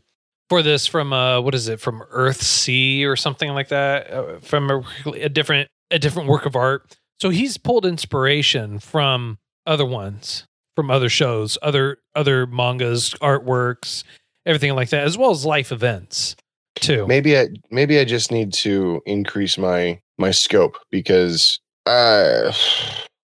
for 0.50 0.62
this 0.64 0.88
from 0.88 1.14
uh, 1.14 1.40
what 1.40 1.56
is 1.56 1.68
it? 1.68 1.80
From 1.80 2.04
Earthsea 2.14 3.06
or 3.06 3.16
something 3.16 3.52
like 3.52 3.70
that. 3.70 4.12
Uh, 4.12 4.40
from 4.40 4.70
a, 4.70 4.84
a 5.12 5.30
different 5.30 5.70
a 5.92 6.00
different 6.00 6.28
work 6.28 6.46
of 6.46 6.56
art. 6.56 6.98
So 7.22 7.30
he's 7.30 7.58
pulled 7.58 7.86
inspiration 7.86 8.80
from 8.80 9.38
other 9.66 9.86
ones, 9.86 10.46
from 10.76 10.90
other 10.90 11.10
shows, 11.10 11.58
other 11.62 11.98
other 12.16 12.48
mangas, 12.48 13.12
artworks, 13.22 14.04
everything 14.46 14.74
like 14.76 14.90
that, 14.90 15.04
as 15.04 15.18
well 15.18 15.32
as 15.32 15.46
life 15.46 15.72
events 15.72 16.36
too. 16.76 17.06
Maybe 17.08 17.38
I 17.38 17.48
maybe 17.72 18.00
I 18.00 18.06
just 18.06 18.32
need 18.32 18.54
to 18.54 19.02
increase 19.06 19.58
my 19.58 20.00
my 20.18 20.32
scope 20.32 20.78
because 20.92 21.60
uh, 21.86 22.52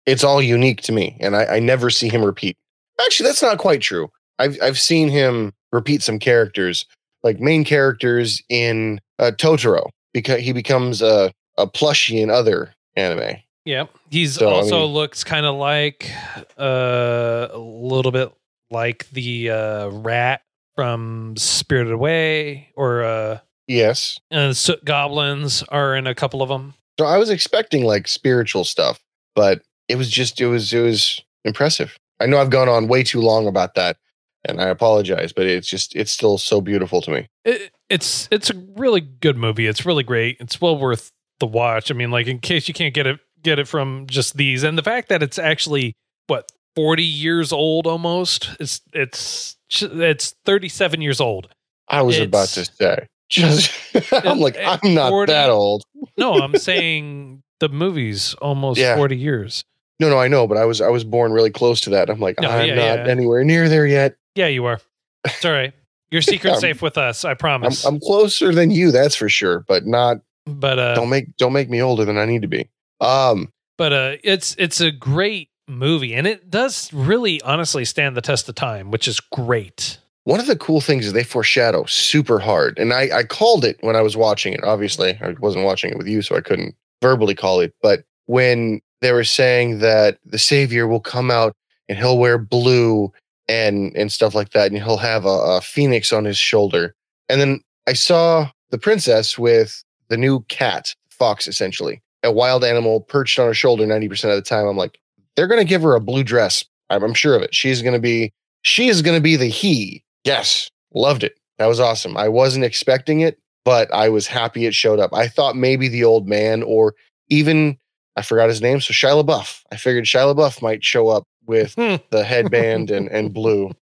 it's 0.07 0.25
all 0.25 0.43
unique 0.43 0.83
to 0.83 0.93
me, 0.93 1.17
and 1.21 1.37
I, 1.37 1.45
I 1.47 1.59
never 1.61 1.91
see 1.91 2.09
him 2.09 2.25
repeat. 2.25 2.57
Actually, 3.05 3.29
that's 3.29 3.43
not 3.43 3.59
quite 3.59 3.81
true. 3.81 4.11
I've 4.39 4.57
I've 4.63 4.79
seen 4.79 5.09
him 5.09 5.53
repeat 5.73 6.03
some 6.03 6.19
characters, 6.19 6.85
like 7.23 7.41
main 7.41 7.65
characters 7.65 8.43
in 8.49 9.01
uh, 9.19 9.33
Totoro, 9.37 9.89
because 10.15 10.41
he 10.41 10.53
becomes 10.53 11.03
a 11.03 11.33
a 11.59 11.67
plushie 11.67 12.21
in 12.23 12.31
other 12.31 12.73
anime. 12.97 13.37
Yep, 13.67 13.91
he's 14.09 14.35
So, 14.37 14.49
I 14.49 14.53
also 14.53 14.81
mean- 14.85 14.95
looks 14.95 15.23
kind 15.25 15.45
of 15.45 15.57
like 15.57 16.11
uh, 16.59 17.49
a 17.53 17.59
little 17.59 18.13
bit 18.13 18.33
like 18.71 19.09
the 19.11 19.51
uh, 19.51 19.89
rat 19.89 20.43
from 20.77 21.35
Spirited 21.37 21.93
Away, 21.93 22.69
or 22.77 23.03
uh, 23.05 23.39
Yes. 23.67 24.19
and 24.31 24.57
soot 24.57 24.85
goblins 24.85 25.63
are 25.65 25.95
in 25.95 26.07
a 26.07 26.15
couple 26.15 26.43
of 26.43 26.49
them. 26.49 26.75
So 26.99 27.07
I 27.07 27.19
was 27.19 27.31
expecting 27.31 27.85
like 27.85 28.09
spiritual 28.09 28.65
stuff, 28.65 29.01
but 29.35 29.63
it 29.89 29.97
was 29.97 30.09
just 30.11 30.41
it 30.41 30.47
was 30.47 30.73
it 30.73 30.81
was 30.81 31.21
impressive. 31.45 31.97
I 32.21 32.27
know 32.27 32.39
I've 32.39 32.51
gone 32.51 32.69
on 32.69 32.89
way 32.89 33.03
too 33.03 33.21
long 33.21 33.47
about 33.47 33.75
that, 33.75 33.97
and 34.45 34.61
I 34.61 34.69
apologize, 34.69 35.33
but 35.33 35.47
it's 35.47 35.69
just 35.69 35.95
it's 35.97 36.11
still 36.11 36.39
so 36.39 36.61
beautiful 36.61 37.01
to 37.03 37.11
me. 37.11 37.27
It, 37.45 37.73
it's 37.89 38.29
it's 38.31 38.51
a 38.51 38.55
really 38.77 39.01
good 39.01 39.37
movie. 39.37 39.67
It's 39.67 39.85
really 39.85 40.05
great. 40.05 40.37
It's 40.41 40.61
well 40.61 40.79
worth 40.79 41.11
the 41.39 41.47
watch. 41.47 41.91
I 41.91 41.95
mean, 41.95 42.11
like 42.11 42.27
in 42.27 42.39
case 42.39 42.69
you 42.69 42.75
can't 42.75 42.95
get 42.95 43.07
it 43.07 43.21
get 43.43 43.59
it 43.59 43.69
from 43.69 44.07
just 44.07 44.37
these, 44.37 44.63
and 44.63 44.77
the 44.77 44.83
fact 44.83 45.09
that 45.09 45.23
it's 45.23 45.39
actually 45.39 45.95
what 46.27 46.51
forty 46.77 47.05
years 47.05 47.53
old 47.53 47.87
almost. 47.87 48.51
It's 48.61 48.81
it's 48.93 49.57
it's 49.81 50.35
thirty 50.45 50.69
seven 50.69 51.01
years 51.01 51.21
old. 51.21 51.49
I 51.89 52.03
was 52.03 52.19
about 52.19 52.49
to 52.51 52.65
say, 52.65 53.07
just 53.29 53.73
I'm 54.13 54.39
like 54.39 54.57
I'm 54.59 54.95
not 54.95 55.11
40 55.11 55.33
that 55.33 55.51
old. 55.51 55.83
No, 56.17 56.35
I'm 56.35 56.57
saying 56.57 57.43
the 57.59 57.69
movie's 57.69 58.35
almost 58.35 58.79
Yeah. 58.79 58.97
40 58.97 59.17
years. 59.17 59.65
No, 59.99 60.09
no, 60.09 60.19
I 60.19 60.29
know, 60.29 60.47
but 60.47 60.57
I 60.57 60.65
was 60.65 60.81
I 60.81 60.89
was 60.89 61.03
born 61.05 61.33
really 61.33 61.51
close 61.51 61.81
to 61.83 61.91
that. 61.91 62.09
I'm 62.09 62.21
like 62.21 62.41
No, 62.41 62.49
I'm 62.49 62.69
yeah, 62.69 62.75
not 62.75 63.07
yeah. 63.07 63.11
anywhere 63.11 63.43
near 63.45 63.69
there 63.69 63.87
yet. 63.87 64.15
Yeah, 64.41 64.47
you 64.47 64.65
are. 64.65 64.81
It's 65.27 65.45
all 65.45 65.53
right. 65.53 65.75
Your 66.11 66.23
secret's 66.23 66.55
I'm- 66.55 66.61
safe 66.61 66.81
with 66.81 66.97
us, 66.97 67.27
I 67.27 67.33
I'm 67.33 67.37
promise. 67.37 67.85
I'm 67.85 68.01
closer 68.01 68.55
than 68.55 68.71
you, 68.71 68.91
that's 68.91 69.15
for 69.15 69.29
sure, 69.29 69.65
but 69.69 69.87
not 69.87 70.17
but 70.47 70.79
uh 70.79 70.95
don't 70.95 71.11
make 71.11 71.37
don't 71.37 71.53
make 71.53 71.69
me 71.69 71.83
older 71.83 72.07
than 72.07 72.17
I 72.17 72.25
need 72.25 72.41
to 72.43 72.49
be. 72.49 72.71
Um 73.03 73.53
but 73.77 73.93
uh 73.93 74.17
it's 74.25 74.57
it's 74.59 74.81
a 74.81 74.91
great 74.91 75.51
movie 75.69 76.15
and 76.15 76.27
it 76.27 76.49
does 76.51 76.91
really 76.95 77.41
honestly 77.43 77.85
stand 77.85 78.17
the 78.17 78.23
test 78.23 78.49
of 78.49 78.55
time, 78.55 78.91
which 78.91 79.07
is 79.07 79.21
great. 79.21 79.99
one 80.25 80.41
of 80.41 80.47
the 80.47 80.57
cool 80.57 80.81
things 80.81 81.05
is 81.07 81.13
they 81.13 81.23
foreshadow 81.23 81.85
super 81.85 82.39
hard. 82.39 82.79
And 82.79 82.93
I, 82.95 83.19
I 83.19 83.23
called 83.25 83.65
it 83.65 83.77
when 83.83 83.95
I 83.95 84.01
was 84.01 84.17
watching 84.17 84.53
it. 84.55 84.65
Obviously, 84.65 85.19
I 85.21 85.35
wasn't 85.39 85.65
watching 85.67 85.91
it 85.93 85.99
with 85.99 86.09
you, 86.09 86.23
so 86.23 86.35
I 86.35 86.41
couldn't 86.41 86.75
verbally 87.03 87.35
call 87.35 87.61
it. 87.61 87.75
But 87.83 88.05
when 88.27 88.81
they 89.03 89.13
were 89.13 89.25
saying 89.25 89.79
that 89.81 90.19
the 90.25 90.39
savior 90.39 90.87
will 90.89 91.01
come 91.01 91.31
out 91.31 91.55
and 91.89 91.97
he'll 91.99 92.19
wear 92.19 92.37
blue 92.39 93.13
and 93.51 93.95
and 93.97 94.13
stuff 94.13 94.35
like 94.35 94.51
that, 94.51 94.71
and 94.71 94.81
he'll 94.81 94.97
have 94.97 95.27
a, 95.27 95.29
a 95.29 95.61
phoenix 95.61 96.13
on 96.13 96.25
his 96.25 96.39
shoulder. 96.39 96.95
And 97.29 97.41
then 97.41 97.61
I 97.89 97.95
saw 97.95 98.49
the 98.71 98.79
princess 98.79 99.37
with 99.37 99.83
the 100.09 100.17
new 100.17 100.41
cat, 100.43 100.95
fox, 101.11 101.49
essentially, 101.49 102.01
a 102.23 102.31
wild 102.31 102.65
animal 102.65 103.01
perched 103.01 103.39
on 103.39 103.47
her 103.47 103.55
shoulder 103.55 103.85
90% 103.85 104.11
of 104.25 104.37
the 104.37 104.43
time. 104.43 104.67
I'm 104.67 104.77
like, 104.77 104.99
they're 105.35 105.49
going 105.49 105.61
to 105.61 105.69
give 105.69 105.83
her 105.83 105.95
a 105.95 106.01
blue 106.01 106.23
dress. 106.23 106.65
I'm, 106.91 107.03
I'm 107.03 107.15
sure 107.15 107.35
of 107.35 107.43
it. 107.43 107.55
She's 107.55 107.83
going 107.83 107.95
to 107.95 108.01
be, 108.01 108.33
she 108.63 108.89
is 108.89 109.03
going 109.03 109.17
to 109.17 109.23
be 109.23 109.37
the 109.37 109.47
he. 109.47 110.05
Yes. 110.25 110.71
Loved 110.95 111.25
it. 111.25 111.39
That 111.59 111.67
was 111.67 111.81
awesome. 111.81 112.17
I 112.17 112.29
wasn't 112.29 112.65
expecting 112.65 113.21
it, 113.21 113.39
but 113.65 113.93
I 113.93 114.09
was 114.09 114.27
happy 114.27 114.67
it 114.67 114.75
showed 114.75 114.99
up. 114.99 115.13
I 115.13 115.29
thought 115.29 115.57
maybe 115.57 115.89
the 115.89 116.05
old 116.05 116.29
man 116.29 116.63
or 116.63 116.95
even, 117.29 117.79
I 118.17 118.23
forgot 118.23 118.49
his 118.49 118.61
name. 118.63 118.81
So 118.81 118.93
Shia 118.93 119.25
LaBeouf. 119.25 119.63
I 119.73 119.77
figured 119.77 120.05
Shia 120.05 120.35
LaBeouf 120.35 120.63
might 120.63 120.85
show 120.85 121.09
up 121.09 121.25
with 121.51 121.75
Hmm. 121.75 121.97
the 122.11 122.25
headband 122.25 122.91
and, 122.91 123.09
and 123.09 123.35
blue. 123.35 123.73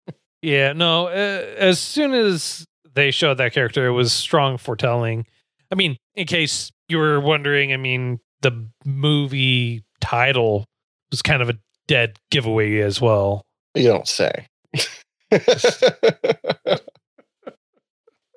Yeah, 0.43 0.73
no. 0.73 1.09
Uh, 1.09 1.45
as 1.59 1.79
soon 1.79 2.15
as 2.15 2.65
they 2.95 3.11
showed 3.11 3.35
that 3.35 3.53
character, 3.53 3.87
it 3.87 3.91
was 3.93 4.11
strong 4.11 4.57
foretelling. 4.57 5.27
I 5.71 5.75
mean, 5.75 5.99
in 6.15 6.27
case 6.27 6.73
you 6.89 6.97
were 6.97 7.21
wondering, 7.21 7.75
I 7.75 7.77
mean, 7.77 8.21
the 8.41 8.67
movie 8.87 9.85
title 10.01 10.65
was 11.11 11.21
kind 11.21 11.43
of 11.43 11.51
a 11.51 11.59
dead 11.89 12.19
giveaway 12.31 12.79
as 12.81 13.03
well. 13.03 13.43
You 13.75 13.89
don't 13.89 14.09
say. 14.09 14.47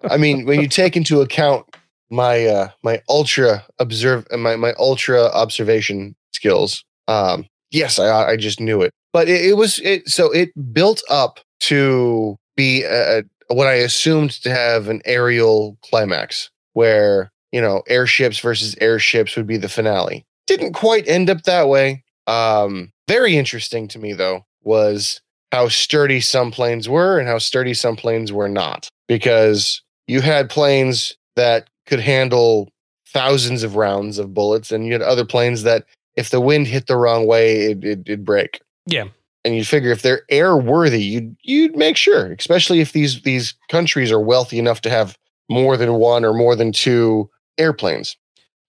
I 0.10 0.18
mean, 0.18 0.46
when 0.46 0.60
you 0.60 0.68
take 0.68 0.98
into 0.98 1.22
account 1.22 1.66
my 2.10 2.46
uh 2.46 2.70
my 2.84 3.02
ultra 3.10 3.66
observe 3.80 4.28
my 4.38 4.56
my 4.58 4.74
ultra 4.78 5.28
observation 5.28 6.16
skills, 6.34 6.84
um, 7.08 7.46
yes, 7.72 7.98
I 7.98 8.32
I 8.32 8.36
just 8.38 8.60
knew 8.60 8.82
it. 8.82 8.92
But 9.14 9.30
it, 9.30 9.46
it 9.46 9.58
was 9.58 9.80
it 9.80 10.10
so 10.10 10.32
it 10.32 10.52
built 10.74 11.02
up 11.10 11.40
to 11.62 12.36
be 12.56 12.84
a, 12.84 13.24
what 13.48 13.68
I 13.68 13.74
assumed 13.74 14.32
to 14.42 14.50
have 14.50 14.90
an 14.90 15.02
aerial 15.06 15.78
climax 15.84 16.50
where 16.74 17.32
you 17.52 17.62
know 17.62 17.84
airships 17.88 18.40
versus 18.40 18.76
airships 18.82 19.36
would 19.36 19.48
be 19.48 19.58
the 19.58 19.70
finale. 19.70 20.26
Didn't 20.48 20.74
quite 20.74 21.08
end 21.08 21.30
up 21.30 21.44
that 21.44 21.70
way. 21.70 22.04
Um, 22.28 22.92
very 23.08 23.38
interesting 23.38 23.88
to 23.90 24.00
me 24.00 24.14
though 24.14 24.46
was 24.64 25.22
how 25.52 25.68
sturdy 25.68 26.20
some 26.20 26.52
planes 26.52 26.90
were 26.90 27.20
and 27.20 27.28
how 27.28 27.38
sturdy 27.38 27.74
some 27.74 27.96
planes 27.96 28.32
were 28.34 28.50
not 28.50 28.90
because 29.08 29.82
you 30.08 30.22
had 30.22 30.50
planes 30.50 31.16
that 31.36 31.70
could 31.86 32.00
handle 32.00 32.70
thousands 33.08 33.62
of 33.62 33.76
rounds 33.76 34.18
of 34.18 34.34
bullets 34.34 34.72
and 34.72 34.88
you 34.88 34.94
had 34.94 35.02
other 35.02 35.26
planes 35.26 35.64
that 35.64 35.86
if 36.16 36.30
the 36.30 36.42
wind 36.42 36.68
hit 36.68 36.88
the 36.88 36.98
wrong 36.98 37.28
way 37.28 37.66
it, 37.66 37.84
it, 37.84 38.00
it'd 38.00 38.26
break 38.26 38.62
Yeah. 38.86 39.06
and 39.46 39.56
you 39.56 39.64
figure 39.66 39.92
if 39.92 40.02
they're 40.02 40.24
airworthy 40.32 41.04
you'd 41.04 41.36
you'd 41.42 41.76
make 41.76 41.98
sure 41.98 42.34
especially 42.34 42.82
if 42.82 42.92
these 42.92 43.22
these 43.22 43.56
countries 43.70 44.12
are 44.12 44.20
wealthy 44.20 44.60
enough 44.60 44.82
to 44.82 44.90
have 44.90 45.18
more 45.50 45.78
than 45.78 45.94
one 45.94 46.26
or 46.26 46.34
more 46.34 46.56
than 46.56 46.72
two 46.72 47.30
airplanes 47.58 48.18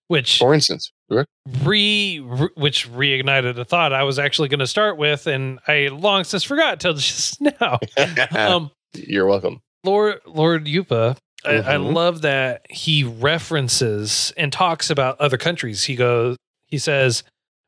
Which 0.07 0.37
for 0.37 0.53
instance 0.53 0.91
re, 1.09 2.19
re 2.23 2.47
which 2.55 2.89
reignited 2.91 3.57
a 3.57 3.65
thought 3.65 3.93
I 3.93 4.03
was 4.03 4.17
actually 4.17 4.49
going 4.49 4.59
to 4.59 4.67
start 4.67 4.97
with, 4.97 5.27
and 5.27 5.59
I 5.67 5.89
long 5.89 6.23
since 6.23 6.43
forgot 6.43 6.79
till 6.79 6.93
just 6.95 7.39
now. 7.39 7.79
um, 8.31 8.71
you're 8.93 9.27
welcome 9.27 9.61
Lord 9.83 10.21
Lord 10.25 10.65
Yupa, 10.65 11.17
I, 11.45 11.57
I 11.57 11.75
love 11.77 12.21
that 12.23 12.65
he 12.69 13.03
references 13.03 14.33
and 14.35 14.51
talks 14.51 14.89
about 14.89 15.19
other 15.19 15.37
countries. 15.37 15.83
He 15.83 15.95
goes, 15.95 16.37
he 16.67 16.77
says, 16.77 17.23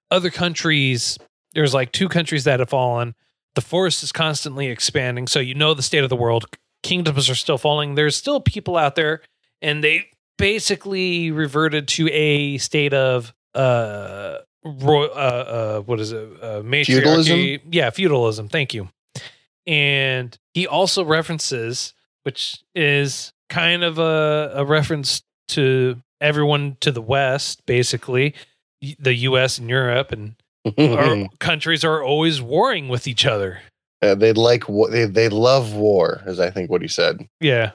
other 0.09 0.29
countries. 0.29 1.17
There's 1.57 1.73
like 1.73 1.91
two 1.91 2.07
countries 2.07 2.43
that 2.43 2.59
have 2.59 2.69
fallen. 2.69 3.15
The 3.55 3.61
forest 3.61 4.03
is 4.03 4.11
constantly 4.11 4.67
expanding, 4.67 5.25
so 5.25 5.39
you 5.39 5.55
know 5.55 5.73
the 5.73 5.81
state 5.81 6.03
of 6.03 6.09
the 6.11 6.15
world. 6.15 6.45
Kingdoms 6.83 7.31
are 7.31 7.35
still 7.35 7.57
falling. 7.57 7.95
There's 7.95 8.15
still 8.15 8.39
people 8.39 8.77
out 8.77 8.93
there, 8.93 9.21
and 9.59 9.83
they 9.83 10.05
basically 10.37 11.31
reverted 11.31 11.87
to 11.87 12.09
a 12.11 12.59
state 12.59 12.93
of 12.93 13.33
uh, 13.55 14.37
roy, 14.63 15.05
uh, 15.05 15.07
uh 15.07 15.79
what 15.79 15.99
is 15.99 16.11
it? 16.11 16.29
Uh, 16.43 16.61
matriarchy. 16.63 17.59
Yeah, 17.71 17.89
feudalism. 17.89 18.49
Thank 18.49 18.75
you. 18.75 18.89
And 19.65 20.37
he 20.53 20.67
also 20.67 21.03
references, 21.03 21.95
which 22.21 22.63
is 22.75 23.33
kind 23.49 23.83
of 23.83 23.97
a, 23.97 24.51
a 24.57 24.63
reference 24.63 25.23
to 25.47 26.03
everyone 26.21 26.77
to 26.81 26.91
the 26.91 27.01
West, 27.01 27.65
basically, 27.65 28.35
the 28.99 29.15
US 29.15 29.57
and 29.57 29.67
Europe, 29.71 30.11
and 30.11 30.35
our 30.77 31.27
countries 31.39 31.83
are 31.83 32.01
always 32.03 32.41
warring 32.41 32.87
with 32.87 33.07
each 33.07 33.25
other. 33.25 33.59
Uh, 34.01 34.15
they 34.15 34.33
like 34.33 34.67
wa- 34.69 34.89
they 34.89 35.05
they 35.05 35.29
love 35.29 35.73
war, 35.73 36.21
is 36.27 36.39
I 36.39 36.49
think 36.49 36.69
what 36.69 36.81
he 36.81 36.87
said. 36.87 37.27
Yeah. 37.41 37.71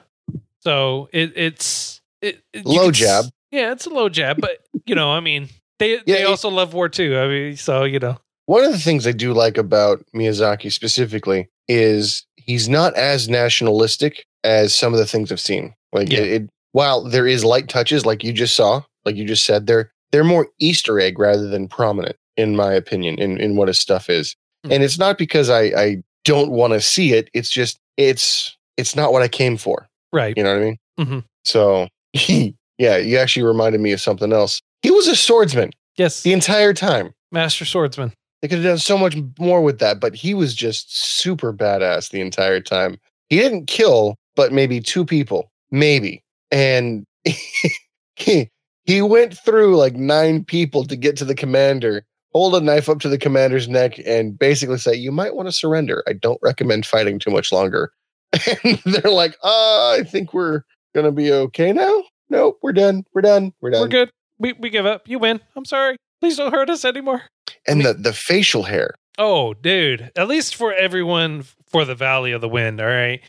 So 0.61 1.09
it, 1.13 1.33
it's 1.37 2.01
it, 2.21 2.41
it- 2.53 2.65
Low 2.67 2.87
could 2.87 2.95
s- 2.95 3.01
jab. 3.01 3.25
Yeah, 3.51 3.73
it's 3.73 3.87
a 3.87 3.91
low 3.91 4.09
jab, 4.09 4.41
but 4.41 4.59
you 4.87 4.95
know, 4.95 5.11
I 5.11 5.21
mean, 5.21 5.49
they 5.79 5.97
they 6.07 6.23
it- 6.23 6.27
also 6.27 6.49
love 6.49 6.75
war 6.75 6.89
too. 6.89 7.19
I 7.19 7.27
mean, 7.29 7.57
so 7.57 7.85
you 7.85 7.99
know, 7.99 8.19
One 8.47 8.65
of 8.65 8.73
the 8.73 8.79
things 8.79 9.07
I 9.07 9.13
do 9.13 9.33
like 9.33 9.59
about 9.59 10.05
Miyazaki 10.15 10.71
specifically 10.73 11.49
is 11.69 12.25
he's 12.37 12.69
not 12.69 12.95
as 12.95 13.29
nationalistic 13.29 14.25
as 14.45 14.75
some 14.75 14.93
of 14.93 14.99
the 14.99 15.07
things 15.07 15.31
I've 15.33 15.41
seen. 15.41 15.75
Like 15.93 16.11
Yeah. 16.11 16.21
it, 16.21 16.43
it 16.43 16.51
while 16.73 17.03
there 17.05 17.27
is 17.27 17.45
light 17.45 17.69
touches, 17.69 18.07
like 18.07 18.25
you 18.25 18.33
just 18.33 18.55
saw, 18.57 18.83
like 19.05 19.17
you 19.17 19.25
just 19.27 19.45
said, 19.45 19.67
they're 19.67 19.91
they're 20.13 20.25
more 20.25 20.49
Easter 20.59 21.01
egg 21.01 21.19
rather 21.19 21.49
than 21.49 21.69
prominent, 21.69 22.17
in 22.37 22.57
my 22.57 22.73
opinion, 22.73 23.19
in, 23.19 23.39
in 23.41 23.57
what 23.57 23.69
his 23.69 23.79
stuff 23.79 24.09
is. 24.11 24.35
Hmm. 24.65 24.73
And 24.73 24.83
it's 24.83 24.99
not 24.99 25.19
because 25.19 25.51
I, 25.51 25.63
I 25.77 26.03
don't 26.25 26.51
want 26.51 26.73
to 26.73 26.81
see 26.81 27.13
it. 27.15 27.29
It's 27.35 27.51
just 27.51 27.79
it's 27.97 28.57
it's 28.77 28.97
not 28.97 29.13
what 29.13 29.23
I 29.23 29.29
came 29.29 29.57
for. 29.57 29.89
right? 30.13 30.35
You 30.37 30.43
know 30.45 30.55
what 30.55 30.63
I 30.63 30.65
mean? 30.65 30.79
Mhm. 31.01 31.25
So 31.45 31.89
yeah, 32.79 32.97
you 32.97 33.19
actually 33.19 33.45
reminded 33.45 33.81
me 33.81 33.93
of 33.93 34.01
something 34.01 34.33
else. 34.33 34.61
He 34.83 34.91
was 34.91 35.07
a 35.09 35.17
swordsman 35.17 35.71
Yes, 35.97 36.23
the 36.23 36.33
entire 36.33 36.73
time. 36.75 37.13
master 37.31 37.65
swordsman. 37.65 38.13
They 38.41 38.49
could 38.49 38.59
have 38.59 38.65
done 38.65 38.79
so 38.79 38.99
much 38.99 39.17
more 39.39 39.63
with 39.63 39.79
that, 39.79 40.01
but 40.01 40.15
he 40.17 40.35
was 40.35 40.55
just 40.55 40.97
super 40.97 41.53
badass 41.53 42.11
the 42.11 42.21
entire 42.21 42.61
time. 42.61 42.99
He 43.29 43.37
didn't 43.37 43.67
kill, 43.67 44.17
but 44.35 44.53
maybe 44.53 44.81
two 44.81 45.05
people, 45.05 45.51
maybe. 45.71 46.23
And 46.51 47.05
he 48.17 48.49
he 48.85 49.01
went 49.03 49.37
through 49.39 49.77
like 49.77 49.95
nine 49.95 50.45
people 50.45 50.85
to 50.87 50.97
get 50.97 51.17
to 51.19 51.25
the 51.25 51.35
commander, 51.37 52.05
hold 52.33 52.55
a 52.55 52.61
knife 52.61 52.89
up 52.89 53.01
to 53.01 53.09
the 53.09 53.19
commander's 53.19 53.69
neck, 53.69 53.99
and 54.07 54.39
basically 54.39 54.79
say, 54.79 54.95
"You 54.95 55.13
might 55.13 55.35
want 55.35 55.49
to 55.49 55.53
surrender. 55.53 56.03
I 56.07 56.13
don't 56.15 56.39
recommend 56.43 56.87
fighting 56.87 57.19
too 57.19 57.31
much 57.31 57.53
longer." 57.53 57.93
And 58.65 58.79
they're 58.87 59.13
like, 59.13 59.37
"Uh, 59.43 59.91
I 59.99 60.05
think 60.07 60.33
we're 60.33 60.63
gonna 60.95 61.13
be 61.13 61.31
okay 61.33 61.73
now. 61.73 62.05
Nope, 62.31 62.59
we're 62.63 62.73
done. 62.73 63.05
We're 63.15 63.23
done. 63.23 63.53
We're 63.61 63.71
done." 63.71 63.83
We're 63.83 63.89
good. 63.89 64.11
We 64.39 64.55
we 64.55 64.71
give 64.71 64.87
up. 64.87 65.03
You 65.07 65.19
win. 65.19 65.41
I'm 65.57 65.65
sorry. 65.65 65.97
Please 66.21 66.37
don't 66.37 66.53
hurt 66.53 66.71
us 66.71 66.85
anymore. 66.85 67.23
And 67.67 67.85
the 67.85 67.95
the 67.95 68.13
facial 68.13 68.65
hair. 68.65 68.95
Oh, 69.19 69.55
dude. 69.55 70.11
At 70.17 70.29
least 70.29 70.57
for 70.57 70.73
everyone 70.73 71.45
for 71.71 71.85
the 71.85 71.95
Valley 71.95 72.33
of 72.33 72.41
the 72.41 72.49
Wind, 72.49 72.81
all 72.81 72.87
right? 72.87 73.21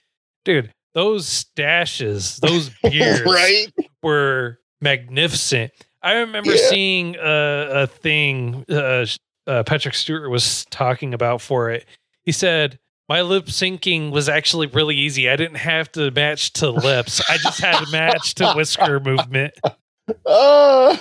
Dude, 0.46 0.72
those 0.94 1.28
stashes, 1.28 2.40
those 2.40 2.70
beards 2.84 3.22
right? 3.22 3.68
were 4.02 4.60
magnificent. 4.82 5.72
I 6.04 6.14
remember 6.16 6.52
Yeah. 6.52 6.70
seeing 6.70 7.16
a, 7.16 7.70
a 7.84 7.88
thing 7.88 8.66
uh, 8.70 9.06
uh, 9.48 9.64
Patrick 9.64 9.96
Stewart 9.96 10.30
was 10.30 10.66
talking 10.70 11.14
about 11.14 11.42
for 11.42 11.70
it. 11.72 11.86
He 12.24 12.32
said, 12.32 12.80
My 13.10 13.22
lip 13.22 13.46
syncing 13.46 14.12
was 14.12 14.30
actually 14.30 14.68
really 14.68 14.96
easy. 14.96 15.30
I 15.30 15.36
didn't 15.36 15.58
have 15.58 15.92
to 15.94 16.12
match 16.12 16.54
to 16.54 16.70
lips, 16.70 17.22
I 17.30 17.38
just 17.38 17.60
had 17.62 17.84
to 17.84 17.92
match 17.92 18.36
to 18.36 18.54
whisker 18.54 19.00
movement, 19.00 19.54
Oh, 20.26 20.98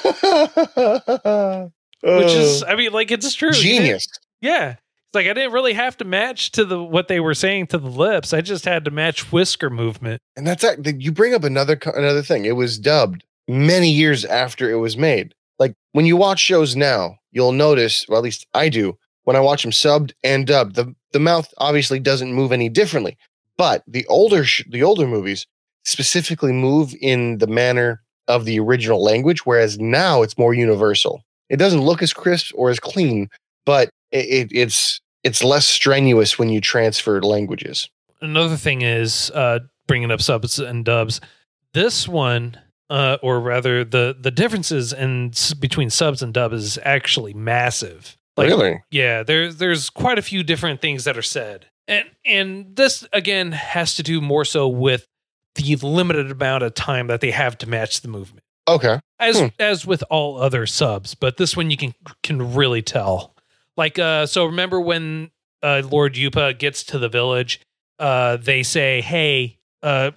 which 2.02 2.32
is, 2.32 2.62
I 2.64 2.74
mean, 2.76 2.92
like, 2.92 3.10
it's 3.10 3.34
true. 3.34 3.52
Genius. 3.52 4.06
Yeah. 4.40 4.70
It's 4.72 5.14
like 5.14 5.26
I 5.26 5.32
didn't 5.34 5.52
really 5.52 5.74
have 5.74 5.96
to 5.98 6.04
match 6.04 6.52
to 6.52 6.64
the 6.64 6.82
what 6.82 7.08
they 7.08 7.20
were 7.20 7.34
saying 7.34 7.68
to 7.68 7.78
the 7.78 7.90
lips. 7.90 8.32
I 8.32 8.40
just 8.40 8.64
had 8.64 8.84
to 8.86 8.90
match 8.90 9.30
whisker 9.30 9.68
movement. 9.70 10.20
And 10.36 10.46
that's 10.46 10.62
that. 10.62 11.00
You 11.02 11.12
bring 11.12 11.34
up 11.34 11.44
another 11.44 11.78
another 11.94 12.22
thing. 12.22 12.46
It 12.46 12.56
was 12.56 12.78
dubbed 12.78 13.22
many 13.48 13.90
years 13.90 14.24
after 14.24 14.70
it 14.70 14.76
was 14.76 14.96
made. 14.96 15.34
Like 15.58 15.74
when 15.92 16.06
you 16.06 16.16
watch 16.16 16.40
shows 16.40 16.74
now, 16.76 17.16
you'll 17.30 17.52
notice, 17.52 18.04
or 18.08 18.16
at 18.16 18.22
least 18.22 18.46
I 18.54 18.68
do, 18.68 18.98
when 19.24 19.36
I 19.36 19.40
watch 19.40 19.62
them 19.62 19.72
subbed 19.72 20.12
and 20.24 20.46
dubbed, 20.46 20.74
the 20.74 20.94
the 21.12 21.20
mouth 21.20 21.52
obviously 21.58 22.00
doesn't 22.00 22.32
move 22.32 22.52
any 22.52 22.68
differently. 22.68 23.16
But 23.56 23.82
the 23.86 24.06
older 24.06 24.44
sh- 24.44 24.64
the 24.68 24.82
older 24.82 25.06
movies 25.06 25.46
specifically 25.84 26.52
move 26.52 26.94
in 27.00 27.38
the 27.38 27.46
manner 27.46 28.02
of 28.28 28.44
the 28.44 28.58
original 28.58 29.02
language, 29.02 29.44
whereas 29.44 29.78
now 29.78 30.22
it's 30.22 30.38
more 30.38 30.54
universal. 30.54 31.22
It 31.48 31.56
doesn't 31.56 31.82
look 31.82 32.02
as 32.02 32.12
crisp 32.12 32.52
or 32.54 32.70
as 32.70 32.80
clean, 32.80 33.28
but 33.66 33.90
it, 34.10 34.24
it, 34.24 34.48
it's 34.52 35.00
it's 35.22 35.44
less 35.44 35.66
strenuous 35.66 36.38
when 36.38 36.48
you 36.48 36.60
transfer 36.60 37.20
languages. 37.22 37.88
another 38.20 38.56
thing 38.56 38.82
is 38.82 39.30
uh, 39.32 39.60
bringing 39.86 40.10
up 40.10 40.20
subs 40.20 40.58
and 40.58 40.84
dubs. 40.84 41.20
This 41.74 42.08
one, 42.08 42.58
uh, 42.92 43.16
or 43.22 43.40
rather, 43.40 43.84
the 43.84 44.14
the 44.18 44.30
differences 44.30 44.92
in 44.92 45.32
between 45.58 45.88
subs 45.90 46.22
and 46.22 46.34
dub 46.34 46.52
is 46.52 46.78
actually 46.84 47.32
massive. 47.32 48.18
Like, 48.36 48.48
really? 48.48 48.82
yeah, 48.90 49.22
there's 49.22 49.56
there's 49.56 49.88
quite 49.90 50.18
a 50.18 50.22
few 50.22 50.42
different 50.42 50.80
things 50.80 51.04
that 51.04 51.16
are 51.16 51.22
said, 51.22 51.66
and 51.88 52.04
and 52.24 52.76
this 52.76 53.06
again 53.12 53.52
has 53.52 53.94
to 53.96 54.02
do 54.02 54.20
more 54.20 54.44
so 54.44 54.68
with 54.68 55.06
the 55.54 55.76
limited 55.76 56.30
amount 56.30 56.62
of 56.64 56.74
time 56.74 57.06
that 57.06 57.20
they 57.22 57.30
have 57.30 57.56
to 57.58 57.68
match 57.68 58.00
the 58.02 58.08
movement, 58.08 58.44
Okay. 58.68 59.00
as 59.18 59.38
Hmm. 59.40 59.46
as 59.58 59.86
with 59.86 60.04
all 60.10 60.38
other 60.40 60.66
subs. 60.66 61.14
But 61.14 61.36
this 61.38 61.56
one 61.56 61.70
you 61.70 61.76
can 61.76 61.94
can 62.22 62.54
really 62.54 62.82
tell. 62.82 63.34
Like, 63.76 63.98
uh, 63.98 64.26
so 64.26 64.44
remember 64.44 64.80
when 64.80 65.30
uh, 65.62 65.82
Lord 65.90 66.14
Yupa 66.14 66.58
gets 66.58 66.84
to 66.84 66.98
the 66.98 67.08
village, 67.08 67.60
uh, 67.98 68.36
they 68.36 68.62
say, 68.62 69.00
"Hey, 69.00 69.58
uh, 69.82 70.10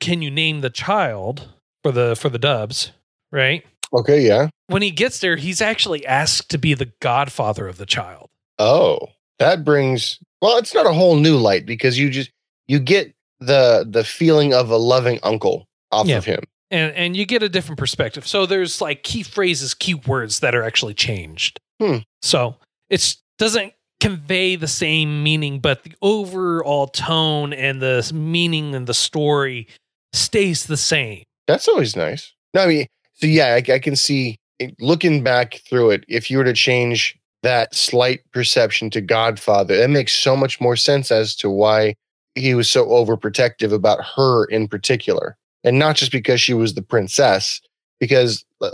can 0.00 0.20
you 0.22 0.30
name 0.30 0.60
the 0.60 0.70
child 0.70 1.48
for 1.82 1.92
the 1.92 2.16
for 2.16 2.28
the 2.28 2.38
dubs?" 2.38 2.92
Right 3.32 3.64
Okay. 3.92 4.20
Yeah. 4.26 4.48
when 4.68 4.82
he 4.82 4.90
gets 4.90 5.20
there, 5.20 5.36
he's 5.36 5.60
actually 5.60 6.04
asked 6.06 6.50
to 6.50 6.58
be 6.58 6.74
the 6.74 6.92
godfather 7.00 7.66
of 7.68 7.78
the 7.78 7.86
child. 7.86 8.28
Oh, 8.58 8.98
that 9.38 9.64
brings 9.64 10.18
well, 10.42 10.58
it's 10.58 10.74
not 10.74 10.86
a 10.86 10.92
whole 10.92 11.16
new 11.16 11.36
light 11.36 11.66
because 11.66 11.98
you 11.98 12.10
just 12.10 12.30
you 12.66 12.78
get 12.78 13.12
the 13.40 13.86
the 13.88 14.04
feeling 14.04 14.52
of 14.54 14.70
a 14.70 14.76
loving 14.76 15.18
uncle 15.22 15.66
off 15.90 16.06
Yeah. 16.06 16.18
of 16.18 16.24
him. 16.24 16.40
and 16.70 16.94
and 16.94 17.16
you 17.16 17.24
get 17.24 17.42
a 17.42 17.48
different 17.48 17.78
perspective. 17.78 18.26
So 18.26 18.44
there's 18.46 18.80
like 18.80 19.02
key 19.02 19.22
phrases, 19.22 19.72
key 19.74 19.94
words 19.94 20.40
that 20.40 20.54
are 20.54 20.62
actually 20.62 20.94
changed. 20.94 21.60
Hmm. 21.80 21.98
So 22.22 22.56
it 22.90 23.16
doesn't 23.38 23.72
convey 24.00 24.56
the 24.56 24.68
same 24.68 25.22
meaning, 25.22 25.60
but 25.60 25.82
the 25.84 25.92
overall 26.02 26.88
tone 26.88 27.52
and 27.52 27.80
the 27.80 28.10
meaning 28.14 28.74
and 28.74 28.86
the 28.86 28.94
story 28.94 29.66
stays 30.12 30.66
the 30.66 30.76
same. 30.76 31.22
That's 31.48 31.68
always 31.68 31.96
nice. 31.96 32.32
No, 32.54 32.62
I 32.62 32.68
mean, 32.68 32.86
so 33.14 33.26
yeah, 33.26 33.54
I, 33.54 33.72
I 33.72 33.80
can 33.80 33.96
see 33.96 34.38
it- 34.60 34.76
looking 34.80 35.24
back 35.24 35.62
through 35.68 35.90
it. 35.92 36.04
If 36.08 36.30
you 36.30 36.38
were 36.38 36.44
to 36.44 36.54
change 36.54 37.18
that 37.42 37.74
slight 37.74 38.20
perception 38.32 38.90
to 38.90 39.00
Godfather, 39.00 39.74
it 39.74 39.90
makes 39.90 40.12
so 40.14 40.36
much 40.36 40.60
more 40.60 40.76
sense 40.76 41.10
as 41.12 41.34
to 41.38 41.50
why 41.50 41.96
he 42.36 42.54
was 42.54 42.70
so 42.70 42.86
overprotective 42.86 43.72
about 43.72 44.04
her 44.16 44.44
in 44.46 44.68
particular, 44.68 45.36
and 45.64 45.78
not 45.78 45.96
just 45.96 46.12
because 46.12 46.40
she 46.40 46.54
was 46.54 46.74
the 46.74 46.82
princess. 46.82 47.60
Because 48.00 48.44
uh, 48.60 48.70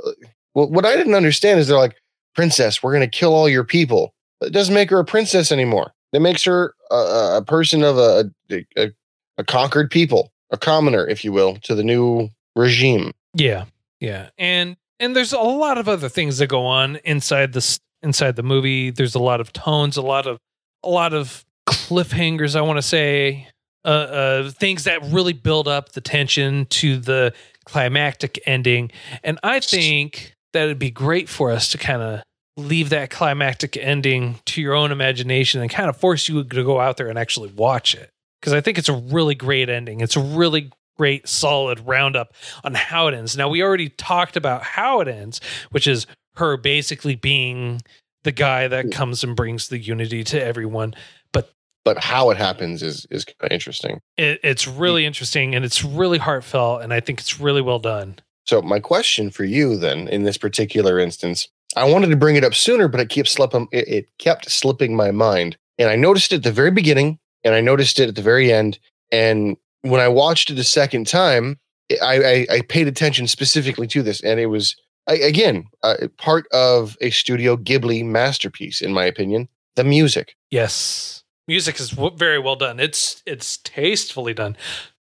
what 0.55 0.71
what 0.73 0.87
I 0.87 0.97
didn't 0.97 1.15
understand 1.15 1.61
is 1.61 1.69
they're 1.69 1.79
like, 1.79 1.97
princess, 2.35 2.83
we're 2.83 2.93
gonna 2.93 3.09
kill 3.09 3.35
all 3.35 3.49
your 3.49 3.65
people. 3.65 4.15
It 4.43 4.53
doesn't 4.53 4.75
make 4.75 4.91
her 4.91 4.99
a 5.01 5.05
princess 5.07 5.53
anymore. 5.53 5.93
That 6.13 6.21
makes 6.21 6.45
her 6.45 6.75
a- 6.91 7.39
a 7.39 7.45
person 7.47 7.85
of 7.85 7.99
a, 7.99 8.31
a 8.77 8.93
a 9.39 9.45
conquered 9.45 9.91
people, 9.91 10.33
a 10.53 10.59
commoner, 10.59 11.07
if 11.09 11.25
you 11.25 11.33
will, 11.33 11.57
to 11.65 11.75
the 11.75 11.83
new 11.85 12.29
regime. 12.55 13.13
Yeah, 13.35 13.65
yeah, 14.01 14.31
and 14.39 14.77
and 15.01 15.15
there's 15.15 15.33
a 15.33 15.39
lot 15.39 15.79
of 15.79 15.89
other 15.89 16.09
things 16.09 16.39
that 16.39 16.47
go 16.49 16.67
on 16.67 16.97
inside 17.05 17.53
this 17.53 17.81
inside 18.03 18.37
the 18.37 18.43
movie. 18.43 18.91
There's 18.91 19.15
a 19.15 19.21
lot 19.21 19.41
of 19.41 19.53
tones, 19.53 19.97
a 19.97 20.03
lot 20.03 20.27
of 20.27 20.39
a 20.83 20.89
lot 20.89 21.15
of 21.15 21.45
cliffhangers. 21.69 22.57
I 22.57 22.61
want 22.61 22.79
to 22.79 22.83
say 22.83 23.49
uh, 23.85 23.89
uh, 23.89 24.51
things 24.51 24.85
that 24.85 25.03
really 25.05 25.33
build 25.33 25.69
up 25.69 25.93
the 25.93 26.01
tension 26.01 26.67
to 26.67 26.99
the 26.99 27.33
climactic 27.65 28.39
ending, 28.47 28.91
and 29.23 29.39
I 29.43 29.61
think 29.61 30.35
that 30.53 30.65
it'd 30.65 30.79
be 30.79 30.91
great 30.91 31.29
for 31.29 31.51
us 31.51 31.69
to 31.73 31.79
kind 31.79 32.03
of 32.03 32.23
leave 32.57 32.91
that 32.91 33.11
climactic 33.11 33.77
ending 33.77 34.39
to 34.47 34.63
your 34.63 34.75
own 34.75 34.93
imagination 34.93 35.61
and 35.61 35.69
kind 35.69 35.89
of 35.89 35.97
force 35.97 36.29
you 36.29 36.45
to 36.45 36.65
go 36.65 36.79
out 36.81 36.97
there 36.97 37.09
and 37.09 37.19
actually 37.19 37.51
watch 37.51 37.95
it 37.97 38.11
because 38.41 38.53
I 38.53 38.61
think 38.61 38.79
it's 38.79 38.89
a 38.89 38.95
really 38.95 39.35
great 39.35 39.69
ending. 39.69 40.01
It's 40.01 40.17
a 40.17 40.21
really 40.21 40.71
great, 40.97 41.29
solid 41.29 41.81
roundup 41.81 42.35
on 42.63 42.75
how 42.75 43.09
it 43.09 43.15
ends. 43.15 43.37
Now, 43.37 43.49
we 43.49 43.63
already 43.63 43.89
talked 43.91 44.37
about 44.37 44.63
how 44.63 45.01
it 45.01 45.09
ends, 45.09 45.41
which 45.71 45.87
is 45.87 46.07
her 46.37 46.57
basically 46.57 47.15
being 47.15 47.81
the 48.25 48.33
guy 48.33 48.69
that 48.69 48.87
hmm. 48.87 48.91
comes 48.91 49.23
and 49.23 49.37
brings 49.37 49.69
the 49.69 49.79
unity 49.79 50.25
to 50.25 50.43
everyone. 50.43 50.95
But 51.33 51.53
but 51.85 51.99
how 51.99 52.31
it 52.31 52.37
happens 52.37 52.83
is 52.83 53.07
is 53.11 53.25
kind 53.25 53.37
of 53.43 53.53
interesting. 53.53 54.01
It, 54.17 54.41
it's 54.43 54.67
really 54.67 55.03
hmm. 55.03 55.09
interesting 55.09 55.55
and 55.55 55.65
it's 55.65 55.85
really 55.85 56.19
heartfelt, 56.19 56.83
and 56.83 56.93
I 56.93 57.01
think 57.01 57.21
it's 57.21 57.41
really 57.41 57.63
well 57.63 57.79
done. 57.79 58.19
So 58.47 58.61
my 58.61 58.81
question 58.81 59.31
for 59.31 59.45
you 59.45 59.77
then, 59.77 60.09
in 60.09 60.25
this 60.25 60.37
particular 60.37 60.99
instance, 60.99 61.49
I 61.77 61.85
wanted 61.91 62.11
to 62.11 62.17
bring 62.17 62.37
it 62.37 62.45
up 62.45 62.55
sooner, 62.55 62.89
but 62.89 63.01
it 63.01 63.09
keeps 63.09 63.33
slipping. 63.33 63.69
It, 63.73 63.89
it 63.89 64.09
kept 64.19 64.51
slipping 64.51 64.97
my 64.97 65.11
mind, 65.11 65.57
and 65.79 65.89
I 65.89 65.97
noticed 65.97 66.33
it 66.33 66.37
at 66.37 66.43
the 66.43 66.53
very 66.53 66.71
beginning, 66.71 67.19
and 67.43 67.55
I 67.55 67.61
noticed 67.61 67.99
it 68.01 68.09
at 68.09 68.15
the 68.15 68.23
very 68.23 68.53
end. 68.53 68.79
And 69.13 69.57
when 69.85 70.01
I 70.01 70.09
watched 70.09 70.51
it 70.51 70.59
a 70.59 70.65
second 70.65 71.07
time, 71.07 71.59
I, 72.03 72.19
I, 72.23 72.47
I 72.51 72.61
paid 72.63 72.89
attention 72.89 73.27
specifically 73.27 73.87
to 73.89 74.03
this, 74.03 74.23
and 74.23 74.41
it 74.41 74.47
was 74.47 74.77
I, 75.07 75.17
again 75.17 75.67
uh, 75.83 76.09
part 76.17 76.47
of 76.53 76.97
a 77.01 77.11
Studio 77.11 77.57
Ghibli 77.57 78.05
masterpiece, 78.05 78.81
in 78.81 78.93
my 78.93 79.05
opinion. 79.05 79.49
The 79.77 79.85
music. 79.85 80.37
Yes, 80.51 81.25
music 81.47 81.79
is 81.79 81.91
w- 81.91 82.17
very 82.17 82.39
well 82.39 82.57
done. 82.57 82.81
It's 82.81 83.23
it's 83.27 83.59
tastefully 83.59 84.33
done. 84.33 84.57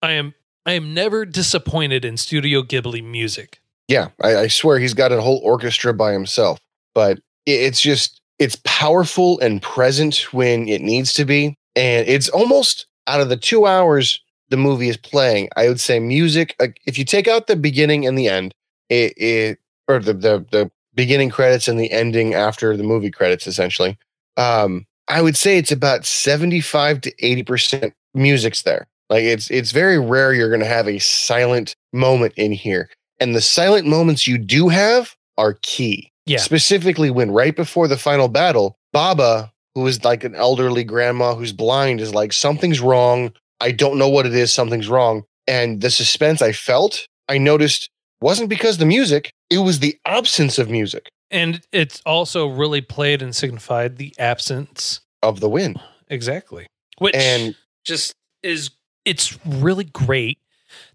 I 0.00 0.12
am 0.12 0.34
I 0.64 0.72
am 0.72 0.94
never 0.94 1.26
disappointed 1.26 2.04
in 2.04 2.16
Studio 2.16 2.62
Ghibli 2.62 3.04
music. 3.04 3.60
Yeah, 3.88 4.08
I, 4.22 4.36
I 4.36 4.46
swear 4.48 4.78
he's 4.78 4.94
got 4.94 5.12
a 5.12 5.20
whole 5.20 5.40
orchestra 5.44 5.92
by 5.92 6.12
himself. 6.12 6.58
But 6.94 7.18
it, 7.44 7.60
it's 7.60 7.80
just 7.80 8.22
it's 8.38 8.56
powerful 8.64 9.38
and 9.40 9.60
present 9.60 10.32
when 10.32 10.66
it 10.68 10.80
needs 10.80 11.12
to 11.14 11.26
be, 11.26 11.56
and 11.76 12.08
it's 12.08 12.30
almost 12.30 12.86
out 13.06 13.20
of 13.20 13.28
the 13.28 13.36
two 13.36 13.66
hours 13.66 14.21
the 14.52 14.56
movie 14.56 14.88
is 14.88 14.96
playing. 14.96 15.48
I 15.56 15.66
would 15.66 15.80
say 15.80 15.98
music. 15.98 16.54
Like 16.60 16.78
if 16.86 16.96
you 16.96 17.04
take 17.04 17.26
out 17.26 17.48
the 17.48 17.56
beginning 17.56 18.06
and 18.06 18.16
the 18.16 18.28
end, 18.28 18.54
it, 18.88 19.14
it 19.16 19.58
or 19.88 19.98
the, 19.98 20.12
the 20.12 20.46
the 20.52 20.70
beginning 20.94 21.30
credits 21.30 21.66
and 21.66 21.80
the 21.80 21.90
ending 21.90 22.34
after 22.34 22.76
the 22.76 22.84
movie 22.84 23.10
credits, 23.10 23.46
essentially. 23.46 23.98
Um, 24.36 24.86
I 25.08 25.22
would 25.22 25.36
say 25.36 25.58
it's 25.58 25.72
about 25.72 26.04
seventy 26.04 26.60
five 26.60 27.00
to 27.00 27.12
eighty 27.18 27.42
percent 27.42 27.94
music's 28.14 28.62
there. 28.62 28.86
Like 29.10 29.24
it's 29.24 29.50
it's 29.50 29.72
very 29.72 29.98
rare 29.98 30.32
you're 30.32 30.48
going 30.48 30.60
to 30.60 30.66
have 30.66 30.86
a 30.86 31.00
silent 31.00 31.74
moment 31.92 32.34
in 32.36 32.52
here 32.52 32.88
and 33.22 33.36
the 33.36 33.40
silent 33.40 33.86
moments 33.86 34.26
you 34.26 34.36
do 34.36 34.68
have 34.68 35.14
are 35.38 35.54
key. 35.62 36.10
Yeah. 36.26 36.38
Specifically, 36.38 37.08
when 37.08 37.30
right 37.30 37.54
before 37.54 37.86
the 37.86 37.96
final 37.96 38.26
battle, 38.26 38.76
Baba, 38.92 39.52
who 39.76 39.86
is 39.86 40.04
like 40.04 40.24
an 40.24 40.34
elderly 40.34 40.82
grandma 40.82 41.36
who's 41.36 41.52
blind, 41.52 42.00
is 42.00 42.12
like, 42.12 42.32
something's 42.32 42.80
wrong. 42.80 43.32
I 43.62 43.70
don't 43.70 43.96
know 43.96 44.08
what 44.08 44.26
it 44.26 44.34
is. 44.34 44.52
Something's 44.52 44.88
wrong. 44.88 45.22
And 45.46 45.80
the 45.80 45.90
suspense 45.90 46.42
I 46.42 46.52
felt, 46.52 47.06
I 47.28 47.38
noticed 47.38 47.88
wasn't 48.20 48.48
because 48.48 48.78
the 48.78 48.86
music, 48.86 49.32
it 49.50 49.58
was 49.58 49.78
the 49.78 49.96
absence 50.04 50.58
of 50.58 50.70
music 50.70 51.08
And 51.30 51.60
it's 51.72 52.02
also 52.06 52.46
really 52.46 52.80
played 52.80 53.22
and 53.22 53.34
signified 53.34 53.96
the 53.96 54.14
absence 54.18 55.00
of 55.22 55.40
the 55.40 55.48
wind. 55.48 55.80
exactly. 56.08 56.66
Which 56.98 57.14
And 57.14 57.56
just 57.84 58.14
is 58.42 58.70
it's 59.04 59.38
really 59.46 59.84
great 59.84 60.38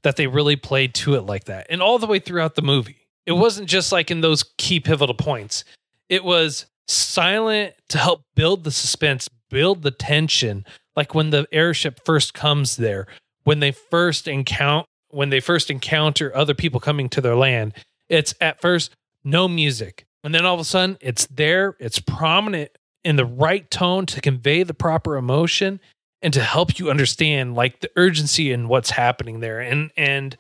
that 0.04 0.16
they 0.16 0.28
really 0.28 0.56
played 0.56 0.94
to 0.96 1.16
it 1.16 1.22
like 1.22 1.46
that. 1.46 1.68
And 1.70 1.82
all 1.82 2.00
the 2.00 2.08
way 2.08 2.20
throughout 2.20 2.56
the 2.56 2.62
movie. 2.62 3.08
It 3.26 3.32
mm-hmm. 3.32 3.42
wasn't 3.42 3.70
just 3.70 3.92
like 3.92 4.12
in 4.12 4.22
those 4.22 4.44
key 4.58 4.80
pivotal 4.80 5.16
points. 5.16 5.64
It 6.10 6.24
was 6.24 6.66
silent 6.88 7.74
to 7.90 7.98
help 7.98 8.24
build 8.36 8.64
the 8.64 8.72
suspense, 8.72 9.30
build 9.50 9.84
the 9.84 9.92
tension. 9.92 10.66
Like 10.98 11.14
when 11.14 11.30
the 11.30 11.48
airship 11.52 12.02
first 12.04 12.34
comes 12.34 12.76
there, 12.76 13.08
when 13.44 13.60
they 13.62 13.72
first 13.72 14.28
encounter 14.28 14.88
when 15.10 15.30
they 15.30 15.40
first 15.40 15.72
encounter 15.72 16.36
other 16.36 16.54
people 16.54 16.82
coming 16.82 17.08
to 17.08 17.22
their 17.22 17.36
land, 17.36 17.74
it's 18.10 18.34
at 18.42 18.60
first 18.60 18.94
no 19.24 19.48
music. 19.48 20.06
And 20.22 20.36
then 20.36 20.46
all 20.46 20.56
of 20.56 20.60
a 20.60 20.66
sudden 20.66 20.98
it's 21.00 21.28
there, 21.28 21.78
it's 21.80 22.00
prominent 22.00 22.72
in 23.06 23.16
the 23.16 23.26
right 23.26 23.70
tone 23.72 24.06
to 24.08 24.20
convey 24.20 24.64
the 24.64 24.74
proper 24.74 25.16
emotion 25.16 25.80
and 26.22 26.34
to 26.34 26.42
help 26.42 26.78
you 26.78 26.90
understand 26.90 27.56
like 27.56 27.80
the 27.80 27.92
urgency 27.96 28.52
and 28.52 28.68
what's 28.68 28.90
happening 28.90 29.40
there. 29.40 29.62
And 29.62 29.92
and 29.96 30.36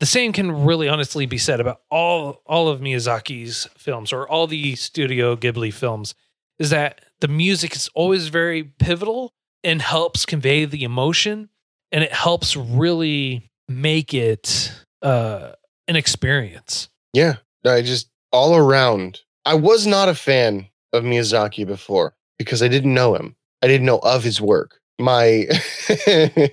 the 0.00 0.06
same 0.06 0.32
can 0.32 0.64
really 0.64 0.88
honestly 0.88 1.24
be 1.24 1.38
said 1.38 1.60
about 1.60 1.80
all 1.90 2.42
all 2.46 2.68
of 2.68 2.80
Miyazaki's 2.80 3.66
films 3.76 4.12
or 4.12 4.28
all 4.28 4.46
the 4.46 4.76
Studio 4.76 5.34
Ghibli 5.34 5.72
films 5.72 6.14
is 6.58 6.70
that 6.70 7.00
the 7.20 7.28
music 7.28 7.74
is 7.74 7.88
always 7.94 8.28
very 8.28 8.62
pivotal 8.62 9.32
and 9.64 9.80
helps 9.82 10.24
convey 10.26 10.64
the 10.66 10.84
emotion 10.84 11.48
and 11.90 12.04
it 12.04 12.12
helps 12.12 12.56
really 12.56 13.48
make 13.68 14.12
it 14.14 14.72
uh 15.02 15.52
an 15.88 15.96
experience. 15.96 16.88
yeah, 17.12 17.36
I 17.66 17.82
just 17.82 18.08
all 18.32 18.56
around, 18.56 19.20
I 19.44 19.54
was 19.54 19.86
not 19.86 20.08
a 20.08 20.14
fan 20.14 20.66
of 20.92 21.04
Miyazaki 21.04 21.66
before 21.66 22.14
because 22.38 22.62
I 22.62 22.68
didn't 22.68 22.94
know 22.94 23.14
him. 23.14 23.36
I 23.62 23.66
didn't 23.68 23.86
know 23.86 23.98
of 23.98 24.22
his 24.24 24.40
work. 24.40 24.80
My 24.98 25.46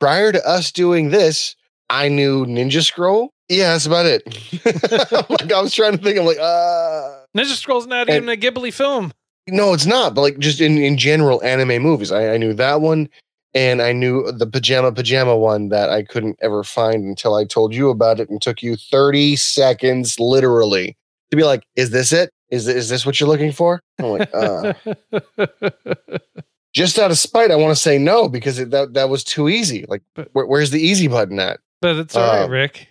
prior 0.00 0.32
to 0.32 0.46
us 0.48 0.72
doing 0.72 1.10
this, 1.10 1.56
I 1.90 2.08
knew 2.08 2.46
Ninja 2.46 2.82
Scroll. 2.84 3.30
Yeah, 3.48 3.72
that's 3.72 3.86
about 3.86 4.06
it. 4.06 4.22
like 5.30 5.52
I 5.52 5.60
was 5.60 5.74
trying 5.74 5.92
to 5.92 5.98
think. 5.98 6.18
I'm 6.18 6.24
like, 6.24 6.38
uh 6.38 7.20
Ninja 7.36 7.54
Scroll's 7.56 7.86
not 7.86 8.08
And- 8.08 8.16
even 8.24 8.28
a 8.28 8.36
Ghibli 8.36 8.72
film. 8.72 9.12
No, 9.48 9.72
it's 9.72 9.86
not. 9.86 10.14
But 10.14 10.22
like 10.22 10.38
just 10.38 10.60
in 10.60 10.78
in 10.78 10.96
general, 10.96 11.42
anime 11.42 11.82
movies, 11.82 12.12
I, 12.12 12.34
I 12.34 12.36
knew 12.36 12.52
that 12.54 12.80
one, 12.80 13.08
and 13.54 13.80
I 13.82 13.92
knew 13.92 14.30
the 14.32 14.46
pajama 14.46 14.92
pajama 14.92 15.36
one 15.36 15.68
that 15.68 15.90
I 15.90 16.02
couldn't 16.02 16.38
ever 16.42 16.64
find 16.64 17.04
until 17.04 17.34
I 17.34 17.44
told 17.44 17.74
you 17.74 17.90
about 17.90 18.20
it 18.20 18.28
and 18.30 18.40
took 18.42 18.62
you 18.62 18.76
30 18.76 19.36
seconds 19.36 20.18
literally 20.18 20.96
to 21.30 21.36
be 21.36 21.44
like, 21.44 21.64
is 21.76 21.90
this 21.90 22.12
it? 22.12 22.30
Is, 22.50 22.68
is 22.68 22.88
this 22.88 23.04
what 23.04 23.18
you're 23.18 23.28
looking 23.28 23.52
for? 23.52 23.80
I'm 23.98 24.06
like, 24.06 24.30
uh. 24.34 24.74
just 26.72 26.98
out 26.98 27.10
of 27.10 27.18
spite, 27.18 27.50
I 27.50 27.56
want 27.56 27.74
to 27.74 27.80
say 27.80 27.98
no 27.98 28.28
because 28.28 28.58
it, 28.58 28.70
that, 28.70 28.94
that 28.94 29.08
was 29.08 29.24
too 29.24 29.48
easy. 29.48 29.84
Like, 29.88 30.02
where, 30.32 30.46
where's 30.46 30.70
the 30.70 30.80
easy 30.80 31.08
button 31.08 31.38
at? 31.38 31.60
but 31.80 31.96
it's 31.96 32.16
all 32.16 32.26
right, 32.32 32.44
Um, 32.44 32.50
Rick. 32.50 32.88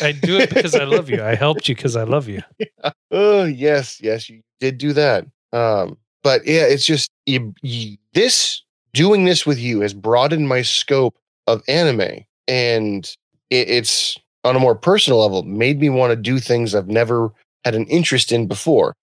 I 0.00 0.12
do 0.12 0.38
it 0.38 0.50
because 0.52 0.74
I 0.74 0.84
love 0.84 1.08
you. 1.10 1.22
I 1.22 1.34
helped 1.34 1.68
you 1.68 1.74
because 1.74 1.94
I 1.96 2.04
love 2.04 2.28
you. 2.28 2.42
Oh, 3.12 3.44
yes, 3.44 4.00
yes, 4.00 4.28
you 4.30 4.42
did 4.60 4.78
do 4.78 4.92
that. 4.92 5.26
Um, 5.52 5.96
but 6.22 6.46
yeah, 6.46 6.62
it's 6.62 6.84
just 6.84 7.10
you, 7.26 7.54
you, 7.62 7.96
this 8.14 8.62
doing 8.92 9.24
this 9.24 9.46
with 9.46 9.58
you 9.58 9.80
has 9.80 9.94
broadened 9.94 10.48
my 10.48 10.62
scope 10.62 11.16
of 11.46 11.62
anime, 11.68 12.24
and 12.48 13.04
it, 13.50 13.68
it's 13.68 14.18
on 14.44 14.56
a 14.56 14.60
more 14.60 14.74
personal 14.74 15.20
level 15.20 15.42
made 15.42 15.80
me 15.80 15.88
want 15.88 16.10
to 16.10 16.16
do 16.16 16.38
things 16.38 16.74
I've 16.74 16.88
never 16.88 17.30
had 17.64 17.74
an 17.74 17.86
interest 17.86 18.32
in 18.32 18.46
before. 18.46 18.94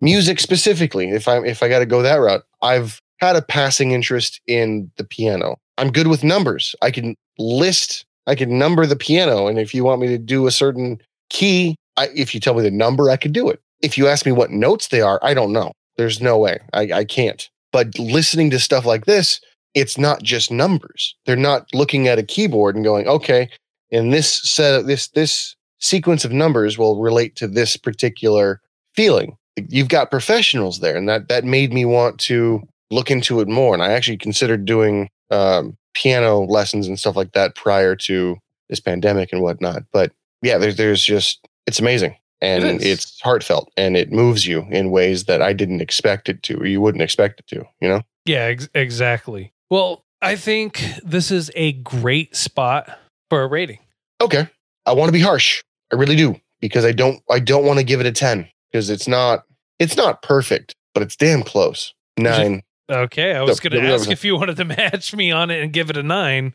Music 0.00 0.40
specifically, 0.40 1.10
if 1.10 1.26
I 1.28 1.38
if 1.38 1.62
I 1.62 1.68
got 1.68 1.78
to 1.78 1.86
go 1.86 2.02
that 2.02 2.16
route, 2.16 2.44
I've 2.62 3.00
had 3.18 3.36
a 3.36 3.42
passing 3.42 3.92
interest 3.92 4.40
in 4.46 4.90
the 4.96 5.04
piano. 5.04 5.56
I'm 5.78 5.90
good 5.90 6.06
with 6.06 6.22
numbers. 6.22 6.74
I 6.82 6.90
can 6.90 7.16
list, 7.38 8.04
I 8.26 8.34
can 8.34 8.58
number 8.58 8.86
the 8.86 8.96
piano, 8.96 9.46
and 9.46 9.58
if 9.58 9.74
you 9.74 9.84
want 9.84 10.00
me 10.00 10.08
to 10.08 10.18
do 10.18 10.46
a 10.46 10.50
certain 10.50 10.98
key, 11.30 11.76
I, 11.96 12.08
if 12.14 12.34
you 12.34 12.40
tell 12.40 12.54
me 12.54 12.62
the 12.62 12.70
number, 12.70 13.10
I 13.10 13.16
could 13.16 13.32
do 13.32 13.48
it. 13.48 13.60
If 13.80 13.96
you 13.96 14.06
ask 14.06 14.26
me 14.26 14.32
what 14.32 14.50
notes 14.50 14.88
they 14.88 15.00
are, 15.00 15.18
I 15.22 15.34
don't 15.34 15.52
know. 15.52 15.72
There's 15.96 16.20
no 16.20 16.38
way. 16.38 16.58
I, 16.72 16.92
I 16.92 17.04
can't. 17.04 17.48
But 17.72 17.98
listening 17.98 18.50
to 18.50 18.58
stuff 18.58 18.84
like 18.84 19.06
this, 19.06 19.40
it's 19.74 19.98
not 19.98 20.22
just 20.22 20.50
numbers. 20.50 21.14
They're 21.26 21.36
not 21.36 21.66
looking 21.74 22.08
at 22.08 22.18
a 22.18 22.22
keyboard 22.22 22.74
and 22.76 22.84
going, 22.84 23.06
okay, 23.06 23.50
in 23.90 24.10
this 24.10 24.42
set 24.42 24.74
of 24.74 24.86
this 24.86 25.08
this 25.08 25.54
sequence 25.78 26.24
of 26.24 26.32
numbers 26.32 26.78
will 26.78 27.00
relate 27.00 27.36
to 27.36 27.46
this 27.46 27.76
particular 27.76 28.60
feeling. 28.94 29.36
You've 29.68 29.88
got 29.88 30.10
professionals 30.10 30.80
there, 30.80 30.96
and 30.96 31.08
that 31.08 31.28
that 31.28 31.44
made 31.44 31.72
me 31.72 31.84
want 31.84 32.18
to 32.20 32.62
look 32.90 33.10
into 33.10 33.40
it 33.40 33.48
more. 33.48 33.74
And 33.74 33.82
I 33.82 33.92
actually 33.92 34.16
considered 34.16 34.64
doing 34.64 35.08
um, 35.30 35.76
piano 35.94 36.40
lessons 36.40 36.86
and 36.86 36.98
stuff 36.98 37.16
like 37.16 37.32
that 37.32 37.54
prior 37.54 37.96
to 37.96 38.36
this 38.68 38.80
pandemic 38.80 39.32
and 39.32 39.42
whatnot. 39.42 39.82
But 39.92 40.12
yeah, 40.42 40.58
there's 40.58 40.76
there's 40.76 41.04
just 41.04 41.46
it's 41.66 41.80
amazing 41.80 42.16
and 42.40 42.64
It 42.64 42.82
it's 42.84 43.20
heartfelt 43.20 43.70
and 43.76 43.96
it 43.96 44.12
moves 44.12 44.46
you 44.46 44.66
in 44.70 44.90
ways 44.90 45.24
that 45.24 45.40
I 45.42 45.52
didn't 45.52 45.80
expect 45.80 46.28
it 46.28 46.42
to, 46.44 46.56
or 46.58 46.66
you 46.66 46.80
wouldn't 46.80 47.02
expect 47.02 47.40
it 47.40 47.46
to. 47.48 47.64
You 47.80 47.88
know? 47.88 48.02
Yeah, 48.24 48.44
ex- 48.44 48.68
exactly. 48.74 49.52
Well, 49.70 50.04
I 50.22 50.36
think 50.36 50.82
this 51.04 51.30
is 51.30 51.50
a 51.54 51.72
great 51.72 52.34
spot 52.36 52.98
for 53.30 53.42
a 53.42 53.46
rating. 53.46 53.78
Okay, 54.20 54.48
I 54.86 54.92
want 54.92 55.08
to 55.08 55.12
be 55.12 55.20
harsh. 55.20 55.62
I 55.92 55.96
really 55.96 56.16
do 56.16 56.40
because 56.60 56.84
I 56.84 56.92
don't 56.92 57.20
I 57.30 57.38
don't 57.38 57.64
want 57.64 57.78
to 57.78 57.84
give 57.84 58.00
it 58.00 58.06
a 58.06 58.12
ten 58.12 58.48
because 58.70 58.90
it's 58.90 59.06
not 59.08 59.44
it's 59.78 59.96
not 59.96 60.22
perfect, 60.22 60.74
but 60.94 61.02
it's 61.02 61.16
damn 61.16 61.42
close. 61.42 61.92
Nine. 62.18 62.62
Okay, 62.90 63.34
I 63.34 63.42
was 63.42 63.58
So, 63.58 63.68
going 63.68 63.82
to 63.82 63.92
ask 63.92 64.10
if 64.10 64.24
you 64.24 64.36
wanted 64.36 64.56
to 64.58 64.64
match 64.64 65.14
me 65.14 65.32
on 65.32 65.50
it 65.50 65.62
and 65.62 65.72
give 65.72 65.90
it 65.90 65.96
a 65.96 66.02
nine. 66.02 66.54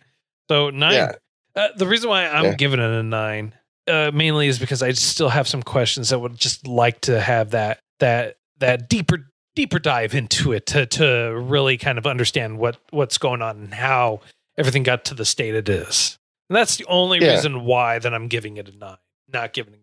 So 0.49 0.69
nine. 0.69 0.93
Yeah. 0.93 1.11
Uh, 1.55 1.67
the 1.75 1.85
reason 1.85 2.09
why 2.09 2.27
I'm 2.27 2.45
Yeah. 2.45 2.55
giving 2.55 2.79
it 2.79 2.89
a 2.89 3.03
nine 3.03 3.53
uh, 3.91 4.11
mainly 4.13 4.47
is 4.47 4.59
because 4.59 4.81
I 4.81 4.91
still 4.93 5.29
have 5.29 5.47
some 5.47 5.61
questions 5.63 6.09
that 6.09 6.19
would 6.19 6.37
just 6.37 6.67
like 6.67 7.01
to 7.01 7.19
have 7.19 7.51
that 7.51 7.79
that 7.99 8.37
that 8.59 8.89
deeper 8.89 9.27
deeper 9.55 9.79
dive 9.79 10.15
into 10.15 10.53
it 10.53 10.65
to 10.67 10.85
to 10.87 11.33
really 11.37 11.77
kind 11.77 11.97
of 11.97 12.07
understand 12.07 12.57
what 12.57 12.77
what's 12.91 13.17
going 13.17 13.41
on 13.41 13.57
and 13.57 13.73
how 13.73 14.21
everything 14.57 14.83
got 14.83 15.05
to 15.05 15.13
the 15.13 15.25
state 15.25 15.55
it 15.55 15.67
is. 15.69 16.17
And 16.49 16.55
that's 16.55 16.77
the 16.77 16.85
only 16.85 17.19
Yeah. 17.19 17.31
reason 17.31 17.63
why 17.65 17.99
that 17.99 18.13
I'm 18.13 18.27
giving 18.27 18.57
it 18.57 18.67
a 18.67 18.75
nine, 18.77 18.97
not 19.31 19.53
giving 19.53 19.73
it. 19.73 19.81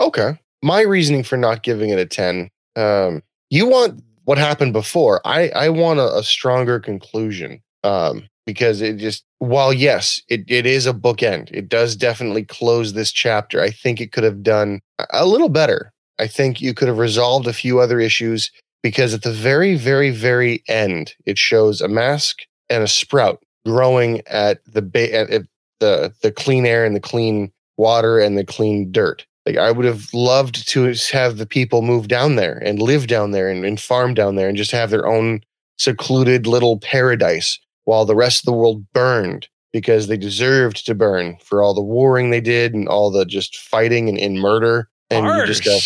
Okay. 0.00 0.38
My 0.62 0.80
reasoning 0.82 1.22
for 1.24 1.36
not 1.36 1.62
giving 1.62 1.90
it 1.90 1.98
a 1.98 2.06
10, 2.06 2.48
um, 2.76 3.22
you 3.50 3.66
want 3.66 4.02
what 4.24 4.38
happened 4.38 4.72
before. 4.72 5.20
I, 5.26 5.50
I 5.50 5.68
want 5.68 5.98
a, 6.00 6.16
a 6.16 6.22
stronger 6.22 6.80
conclusion 6.80 7.60
um, 7.82 8.28
because 8.46 8.80
it 8.80 8.96
just, 8.98 9.24
while 9.38 9.72
yes, 9.72 10.20
it, 10.28 10.44
it 10.48 10.66
is 10.66 10.86
a 10.86 10.92
bookend, 10.92 11.50
it 11.50 11.68
does 11.68 11.96
definitely 11.96 12.44
close 12.44 12.92
this 12.92 13.12
chapter. 13.12 13.60
I 13.60 13.70
think 13.70 14.00
it 14.00 14.12
could 14.12 14.24
have 14.24 14.42
done 14.42 14.80
a- 15.12 15.26
little 15.26 15.48
better. 15.48 15.92
I 16.18 16.26
think 16.26 16.60
you 16.60 16.74
could 16.74 16.88
have 16.88 16.98
resolved 16.98 17.46
a 17.46 17.52
few 17.52 17.80
other 17.80 17.98
issues 17.98 18.50
because 18.82 19.14
at 19.14 19.22
the 19.22 19.32
very, 19.32 19.76
very, 19.76 20.10
very 20.10 20.62
end, 20.68 21.14
it 21.26 21.38
shows 21.38 21.80
a 21.80 21.88
mask 21.88 22.42
and 22.70 22.82
a 22.82 22.88
sprout 22.88 23.42
growing 23.66 24.20
at 24.26 24.60
the 24.66 24.82
ba- 24.82 25.12
at 25.12 25.46
the 25.80 26.12
the 26.22 26.30
clean 26.30 26.66
air 26.66 26.84
and 26.84 26.94
the 26.94 27.00
clean 27.00 27.50
water 27.76 28.18
and 28.20 28.38
the 28.38 28.44
clean 28.44 28.92
dirt. 28.92 29.26
Like 29.46 29.56
I 29.56 29.70
would 29.70 29.84
have 29.84 30.12
loved 30.14 30.68
to 30.68 30.94
have 31.12 31.36
the 31.36 31.46
people 31.46 31.82
move 31.82 32.08
down 32.08 32.36
there 32.36 32.58
and 32.64 32.80
live 32.80 33.06
down 33.06 33.32
there 33.32 33.48
and, 33.48 33.64
and 33.64 33.80
farm 33.80 34.14
down 34.14 34.36
there 34.36 34.48
and 34.48 34.56
just 34.56 34.70
have 34.70 34.90
their 34.90 35.06
own 35.06 35.40
secluded 35.78 36.46
little 36.46 36.78
paradise 36.78 37.58
while 37.84 38.04
the 38.04 38.14
rest 38.16 38.40
of 38.40 38.46
the 38.46 38.52
world 38.58 38.84
burned 38.92 39.48
because 39.72 40.06
they 40.06 40.16
deserved 40.16 40.86
to 40.86 40.94
burn 40.94 41.36
for 41.42 41.62
all 41.62 41.74
the 41.74 41.82
warring 41.82 42.30
they 42.30 42.40
did 42.40 42.74
and 42.74 42.88
all 42.88 43.10
the 43.10 43.24
just 43.24 43.56
fighting 43.58 44.08
and, 44.08 44.18
and 44.18 44.38
murder. 44.40 44.88
And 45.10 45.26
you 45.26 45.46
just 45.46 45.64
go, 45.64 45.76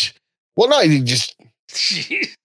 well, 0.57 0.69
no, 0.69 0.81
you 0.81 1.03
just 1.03 1.35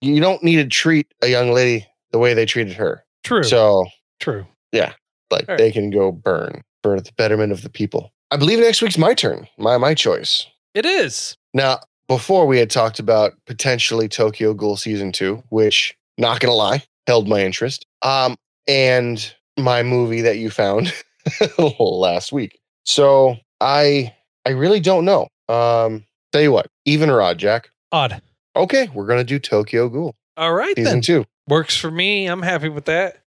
you 0.00 0.20
don't 0.20 0.42
need 0.42 0.56
to 0.56 0.66
treat 0.66 1.06
a 1.22 1.28
young 1.28 1.52
lady 1.52 1.86
the 2.12 2.18
way 2.18 2.34
they 2.34 2.46
treated 2.46 2.74
her. 2.74 3.04
True. 3.24 3.42
So 3.42 3.86
true. 4.20 4.46
Yeah. 4.72 4.92
Like 5.30 5.48
Right. 5.48 5.58
they 5.58 5.72
can 5.72 5.90
go 5.90 6.12
burn 6.12 6.62
for 6.82 7.00
the 7.00 7.10
betterment 7.16 7.52
of 7.52 7.62
the 7.62 7.70
people. 7.70 8.12
I 8.30 8.36
believe 8.36 8.58
next 8.58 8.82
week's 8.82 8.98
my 8.98 9.14
turn, 9.14 9.46
my 9.58 9.78
my 9.78 9.94
choice. 9.94 10.46
It 10.74 10.84
is. 10.86 11.36
Now, 11.54 11.78
before 12.08 12.46
we 12.46 12.58
had 12.58 12.70
talked 12.70 12.98
about 12.98 13.32
potentially 13.46 14.08
Tokyo 14.08 14.54
Ghoul 14.54 14.76
season 14.76 15.12
two, 15.12 15.42
which 15.50 15.94
not 16.18 16.40
gonna 16.40 16.54
lie, 16.54 16.82
held 17.06 17.28
my 17.28 17.40
interest. 17.44 17.86
Um, 18.02 18.36
and 18.68 19.34
my 19.58 19.82
movie 19.82 20.20
that 20.22 20.38
you 20.38 20.50
found 20.50 20.92
last 21.78 22.32
week. 22.32 22.58
So 22.84 23.36
I 23.60 24.14
I 24.46 24.50
really 24.50 24.80
don't 24.80 25.04
know. 25.04 25.28
Um, 25.48 26.04
tell 26.32 26.42
you 26.42 26.52
what, 26.52 26.66
even 26.84 27.10
or 27.10 27.20
odd, 27.22 27.38
Jack. 27.38 27.70
Odd. 27.92 28.20
Okay, 28.56 28.88
we're 28.94 29.06
gonna 29.06 29.24
do 29.24 29.38
Tokyo 29.38 29.88
Ghoul 29.88 30.14
All 30.36 30.52
right 30.52 30.76
season 30.76 30.94
then. 30.94 31.00
two. 31.02 31.24
Works 31.48 31.76
for 31.76 31.90
me. 31.90 32.26
I'm 32.26 32.42
happy 32.42 32.68
with 32.68 32.86
that. 32.86 33.22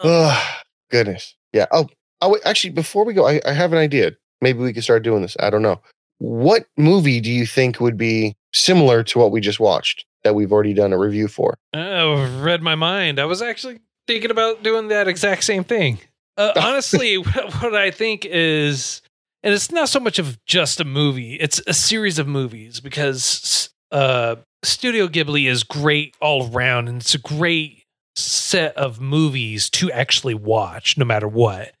oh, 0.00 0.60
goodness. 0.90 1.34
Yeah. 1.52 1.66
Oh, 1.70 1.88
oh 2.20 2.30
wait, 2.30 2.42
actually, 2.44 2.70
before 2.70 3.04
we 3.04 3.14
go, 3.14 3.26
I, 3.26 3.40
I 3.46 3.52
have 3.52 3.72
an 3.72 3.78
idea. 3.78 4.12
Maybe 4.40 4.58
we 4.58 4.72
could 4.72 4.84
start 4.84 5.02
doing 5.02 5.22
this. 5.22 5.36
I 5.40 5.50
don't 5.50 5.62
know. 5.62 5.80
What 6.18 6.66
movie 6.76 7.20
do 7.20 7.30
you 7.30 7.46
think 7.46 7.80
would 7.80 7.96
be 7.96 8.34
similar 8.52 9.02
to 9.04 9.18
what 9.18 9.30
we 9.32 9.40
just 9.40 9.58
watched 9.60 10.04
that 10.22 10.34
we've 10.34 10.52
already 10.52 10.74
done 10.74 10.92
a 10.92 10.98
review 10.98 11.28
for? 11.28 11.56
Oh, 11.74 12.40
read 12.40 12.62
my 12.62 12.74
mind. 12.74 13.18
I 13.18 13.24
was 13.24 13.42
actually 13.42 13.80
thinking 14.06 14.30
about 14.30 14.62
doing 14.62 14.88
that 14.88 15.08
exact 15.08 15.44
same 15.44 15.64
thing. 15.64 15.98
Uh, 16.36 16.52
honestly, 16.60 17.16
what 17.16 17.74
I 17.74 17.90
think 17.90 18.24
is, 18.24 19.02
and 19.42 19.54
it's 19.54 19.70
not 19.70 19.88
so 19.88 20.00
much 20.00 20.18
of 20.18 20.42
just 20.44 20.80
a 20.80 20.84
movie; 20.84 21.34
it's 21.34 21.60
a 21.66 21.74
series 21.74 22.18
of 22.18 22.26
movies 22.26 22.80
because 22.80 23.70
uh, 23.90 24.36
Studio 24.62 25.06
Ghibli 25.08 25.48
is 25.48 25.62
great 25.62 26.16
all 26.20 26.50
around, 26.52 26.88
and 26.88 27.00
it's 27.00 27.14
a 27.14 27.18
great 27.18 27.84
set 28.16 28.76
of 28.76 29.00
movies 29.00 29.68
to 29.70 29.90
actually 29.90 30.34
watch, 30.34 30.96
no 30.96 31.04
matter 31.04 31.28
what. 31.28 31.72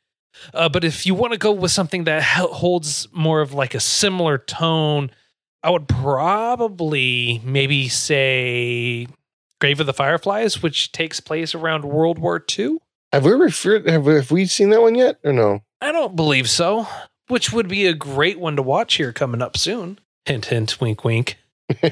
Uh, 0.52 0.68
but 0.68 0.84
if 0.84 1.06
you 1.06 1.14
want 1.14 1.32
to 1.32 1.38
go 1.38 1.52
with 1.52 1.70
something 1.70 2.04
that 2.04 2.22
holds 2.22 3.08
more 3.12 3.40
of 3.40 3.54
like 3.54 3.74
a 3.74 3.80
similar 3.80 4.36
tone, 4.36 5.10
I 5.62 5.70
would 5.70 5.88
probably 5.88 7.40
maybe 7.44 7.88
say 7.88 9.06
Grave 9.64 9.80
of 9.80 9.86
the 9.86 9.94
Fireflies, 9.94 10.62
which 10.62 10.92
takes 10.92 11.20
place 11.20 11.54
around 11.54 11.86
World 11.86 12.18
War 12.18 12.44
II. 12.58 12.76
Have 13.14 13.24
we 13.24 13.30
referred? 13.30 13.88
Have 13.88 14.04
we, 14.04 14.14
have 14.16 14.30
we 14.30 14.44
seen 14.44 14.68
that 14.68 14.82
one 14.82 14.94
yet, 14.94 15.18
or 15.24 15.32
no? 15.32 15.62
I 15.80 15.90
don't 15.90 16.14
believe 16.14 16.50
so, 16.50 16.86
which 17.28 17.50
would 17.50 17.66
be 17.66 17.86
a 17.86 17.94
great 17.94 18.38
one 18.38 18.56
to 18.56 18.62
watch 18.62 18.96
here 18.96 19.10
coming 19.10 19.40
up 19.40 19.56
soon. 19.56 20.00
Hint, 20.26 20.44
hint, 20.44 20.82
wink, 20.82 21.02
wink. 21.02 21.38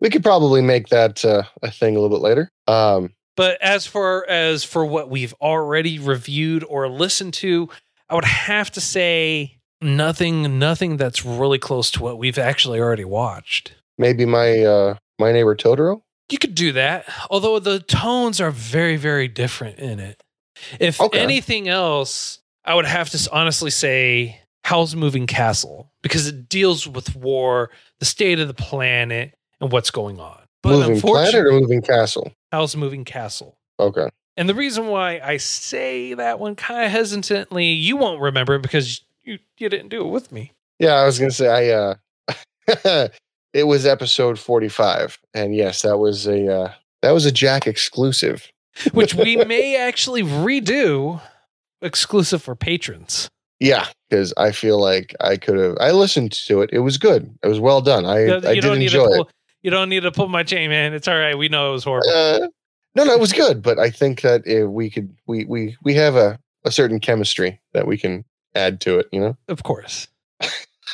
we 0.00 0.10
could 0.10 0.24
probably 0.24 0.62
make 0.62 0.88
that 0.88 1.24
uh, 1.24 1.44
a 1.62 1.70
thing 1.70 1.94
a 1.94 2.00
little 2.00 2.16
bit 2.18 2.24
later. 2.24 2.50
Um, 2.66 3.14
But 3.36 3.62
as 3.62 3.86
far 3.86 4.26
as 4.28 4.64
for 4.64 4.84
what 4.84 5.08
we've 5.08 5.34
already 5.34 6.00
reviewed 6.00 6.64
or 6.64 6.88
listened 6.88 7.34
to, 7.34 7.68
I 8.08 8.16
would 8.16 8.24
have 8.24 8.72
to 8.72 8.80
say 8.80 9.58
nothing 9.80 10.58
nothing 10.58 10.96
that's 10.96 11.24
really 11.24 11.60
close 11.60 11.92
to 11.92 12.02
what 12.02 12.18
we've 12.18 12.36
actually 12.36 12.80
already 12.80 13.04
watched. 13.04 13.74
maybe 13.96 14.26
my 14.26 14.64
uh, 14.64 14.96
my 15.20 15.30
neighbor 15.30 15.54
Totoro. 15.54 16.02
You 16.30 16.38
could 16.38 16.54
do 16.54 16.72
that, 16.72 17.06
although 17.30 17.58
the 17.58 17.80
tones 17.80 18.40
are 18.40 18.50
very, 18.50 18.96
very 18.96 19.28
different 19.28 19.78
in 19.78 19.98
it. 19.98 20.22
If 20.78 21.00
Okay. 21.00 21.18
anything 21.18 21.68
else, 21.68 22.38
I 22.64 22.74
would 22.74 22.84
have 22.86 23.10
to 23.10 23.28
honestly 23.32 23.70
say 23.70 24.40
Howl's 24.64 24.94
Moving 24.94 25.26
Castle 25.26 25.90
because 26.02 26.26
it 26.26 26.48
deals 26.48 26.86
with 26.86 27.16
war, 27.16 27.70
the 27.98 28.04
state 28.04 28.38
of 28.38 28.48
the 28.48 28.54
planet, 28.54 29.34
and 29.60 29.72
what's 29.72 29.90
going 29.90 30.20
on. 30.20 30.38
But 30.62 30.70
moving 30.70 31.00
planet 31.00 31.34
unfortunately, 31.34 31.56
or 31.56 31.60
moving 31.60 31.82
castle? 31.82 32.32
Howl's 32.52 32.76
Moving 32.76 33.04
Castle. 33.04 33.56
Okay. 33.78 34.08
And 34.36 34.48
the 34.48 34.54
reason 34.54 34.88
why 34.88 35.20
I 35.22 35.38
say 35.38 36.14
that 36.14 36.38
one 36.38 36.54
kind 36.54 36.84
of 36.84 36.90
hesitantly, 36.92 37.66
you 37.66 37.96
won't 37.96 38.20
remember 38.20 38.58
because 38.58 39.00
you, 39.24 39.38
you 39.58 39.68
didn't 39.68 39.88
do 39.88 40.02
it 40.02 40.10
with 40.10 40.30
me. 40.32 40.52
Yeah, 40.78 40.94
I 40.94 41.04
was 41.06 41.18
gonna 41.18 41.30
say 41.30 41.48
I 41.48 41.94
uh 42.90 43.08
it 43.52 43.64
was 43.64 43.86
episode 43.86 44.38
45. 44.38 45.18
And 45.34 45.54
yes, 45.54 45.82
that 45.82 45.98
was 45.98 46.26
a 46.26 46.46
uh 46.52 46.72
that 47.02 47.12
was 47.12 47.26
a 47.26 47.32
Jack 47.32 47.66
exclusive. 47.66 48.50
Which 48.92 49.14
we 49.14 49.36
may 49.44 49.76
actually 49.76 50.22
redo 50.22 51.20
exclusive 51.82 52.42
for 52.42 52.54
patrons. 52.54 53.28
Yeah, 53.58 53.86
because 54.08 54.32
I 54.36 54.52
feel 54.52 54.78
like 54.80 55.14
I 55.20 55.36
could 55.36 55.58
have 55.58 55.76
I 55.80 55.90
listened 55.92 56.32
to 56.46 56.62
it. 56.62 56.70
It 56.72 56.80
was 56.80 56.98
good. 56.98 57.30
It 57.42 57.48
was 57.48 57.60
well 57.60 57.80
done. 57.80 58.06
I, 58.06 58.24
You 58.24 58.34
I 58.36 58.54
did 58.54 58.64
enjoy 58.64 59.06
to 59.06 59.20
it. 59.22 59.26
you 59.62 59.70
don't 59.70 59.88
need 59.88 60.02
to 60.04 60.12
pull 60.12 60.28
my 60.28 60.42
chain, 60.42 60.70
man. 60.70 60.94
It's 60.94 61.08
all 61.08 61.18
right. 61.18 61.36
We 61.36 61.48
know 61.48 61.70
it 61.70 61.72
was 61.72 61.84
horrible. 61.84 62.08
Uh, 62.10 62.48
no, 62.96 63.04
no, 63.04 63.12
it 63.12 63.20
was 63.20 63.32
good, 63.32 63.62
but 63.62 63.78
I 63.78 63.90
think 63.90 64.22
that 64.22 64.42
we 64.68 64.90
could 64.90 65.14
we 65.26 65.44
we 65.44 65.76
we 65.84 65.94
have 65.94 66.16
a 66.16 66.38
a 66.64 66.70
certain 66.70 67.00
chemistry 67.00 67.60
that 67.72 67.86
we 67.86 67.96
can 67.96 68.24
add 68.54 68.80
to 68.82 68.98
it, 68.98 69.08
you 69.12 69.20
know. 69.20 69.36
of 69.48 69.62
course. 69.62 70.08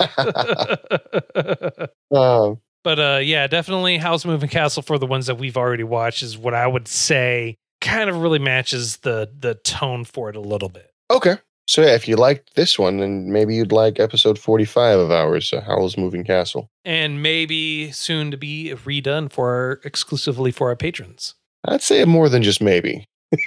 um, 2.10 2.60
but 2.84 2.98
uh 2.98 3.20
yeah, 3.22 3.46
definitely 3.46 3.98
Howl's 3.98 4.24
Moving 4.24 4.48
Castle 4.48 4.82
for 4.82 4.98
the 4.98 5.06
ones 5.06 5.26
that 5.26 5.36
we've 5.36 5.56
already 5.56 5.84
watched 5.84 6.22
is 6.22 6.38
what 6.38 6.54
I 6.54 6.66
would 6.66 6.88
say 6.88 7.56
kind 7.80 8.08
of 8.08 8.20
really 8.20 8.38
matches 8.38 8.98
the 8.98 9.30
the 9.38 9.54
tone 9.54 10.04
for 10.04 10.30
it 10.30 10.36
a 10.36 10.40
little 10.40 10.68
bit. 10.68 10.90
okay, 11.10 11.36
so 11.68 11.82
yeah, 11.82 11.94
if 11.94 12.06
you 12.06 12.16
liked 12.16 12.54
this 12.54 12.78
one, 12.78 12.98
then 12.98 13.32
maybe 13.32 13.54
you'd 13.56 13.72
like 13.72 13.98
episode 13.98 14.38
forty-five 14.38 14.98
of 14.98 15.10
ours, 15.10 15.52
uh, 15.52 15.62
Howl's 15.62 15.96
Moving 15.96 16.22
Castle. 16.22 16.70
And 16.84 17.22
maybe 17.22 17.90
soon 17.90 18.30
to 18.30 18.36
be 18.36 18.72
redone 18.84 19.32
for 19.32 19.50
our, 19.50 19.80
exclusively 19.84 20.52
for 20.52 20.68
our 20.68 20.76
patrons. 20.76 21.34
I'd 21.64 21.82
say 21.82 22.04
more 22.04 22.28
than 22.28 22.42
just 22.42 22.62
maybe. 22.62 23.08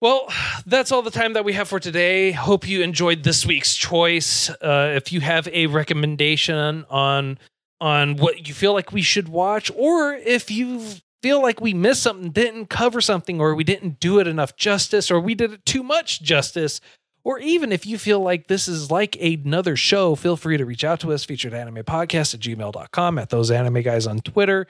Well, 0.00 0.32
that's 0.64 0.92
all 0.92 1.02
the 1.02 1.10
time 1.10 1.34
that 1.34 1.44
we 1.44 1.52
have 1.52 1.68
for 1.68 1.78
today. 1.78 2.32
Hope 2.32 2.66
you 2.66 2.80
enjoyed 2.82 3.22
this 3.22 3.44
week's 3.44 3.76
choice. 3.76 4.48
Uh, 4.48 4.94
if 4.96 5.12
you 5.12 5.20
have 5.20 5.46
a 5.48 5.66
recommendation 5.66 6.86
on 6.88 7.38
on 7.82 8.16
what 8.16 8.48
you 8.48 8.54
feel 8.54 8.72
like 8.72 8.92
we 8.92 9.02
should 9.02 9.28
watch, 9.28 9.70
or 9.74 10.14
if 10.14 10.50
you 10.50 10.82
feel 11.22 11.42
like 11.42 11.60
we 11.60 11.74
missed 11.74 12.02
something, 12.02 12.30
didn't 12.30 12.70
cover 12.70 13.00
something, 13.00 13.40
or 13.40 13.54
we 13.54 13.64
didn't 13.64 14.00
do 14.00 14.18
it 14.18 14.26
enough 14.26 14.56
justice, 14.56 15.10
or 15.10 15.20
we 15.20 15.34
did 15.34 15.52
it 15.52 15.66
too 15.66 15.82
much 15.82 16.22
justice, 16.22 16.80
or 17.22 17.38
even 17.38 17.72
if 17.72 17.84
you 17.84 17.98
feel 17.98 18.20
like 18.20 18.48
this 18.48 18.68
is 18.68 18.90
like 18.90 19.16
another 19.16 19.76
show, 19.76 20.14
feel 20.14 20.36
free 20.36 20.56
to 20.56 20.64
reach 20.64 20.84
out 20.84 21.00
to 21.00 21.12
us, 21.12 21.24
featured 21.24 21.54
anime 21.54 21.76
podcast 21.84 22.34
at 22.34 22.40
gmail.com, 22.40 23.18
at 23.18 23.30
those 23.30 23.50
anime 23.50 23.82
guys 23.82 24.06
on 24.06 24.20
Twitter. 24.20 24.66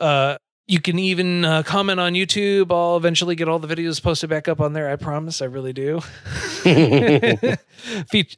Uh, 0.00 0.38
you 0.70 0.80
can 0.80 1.00
even 1.00 1.44
uh, 1.44 1.64
comment 1.64 1.98
on 1.98 2.12
YouTube. 2.12 2.70
I'll 2.70 2.96
eventually 2.96 3.34
get 3.34 3.48
all 3.48 3.58
the 3.58 3.66
videos 3.66 4.00
posted 4.00 4.30
back 4.30 4.46
up 4.46 4.60
on 4.60 4.72
there. 4.72 4.88
I 4.88 4.94
promise. 4.94 5.42
I 5.42 5.46
really 5.46 5.72
do. 5.72 6.00
Fe- 6.60 7.56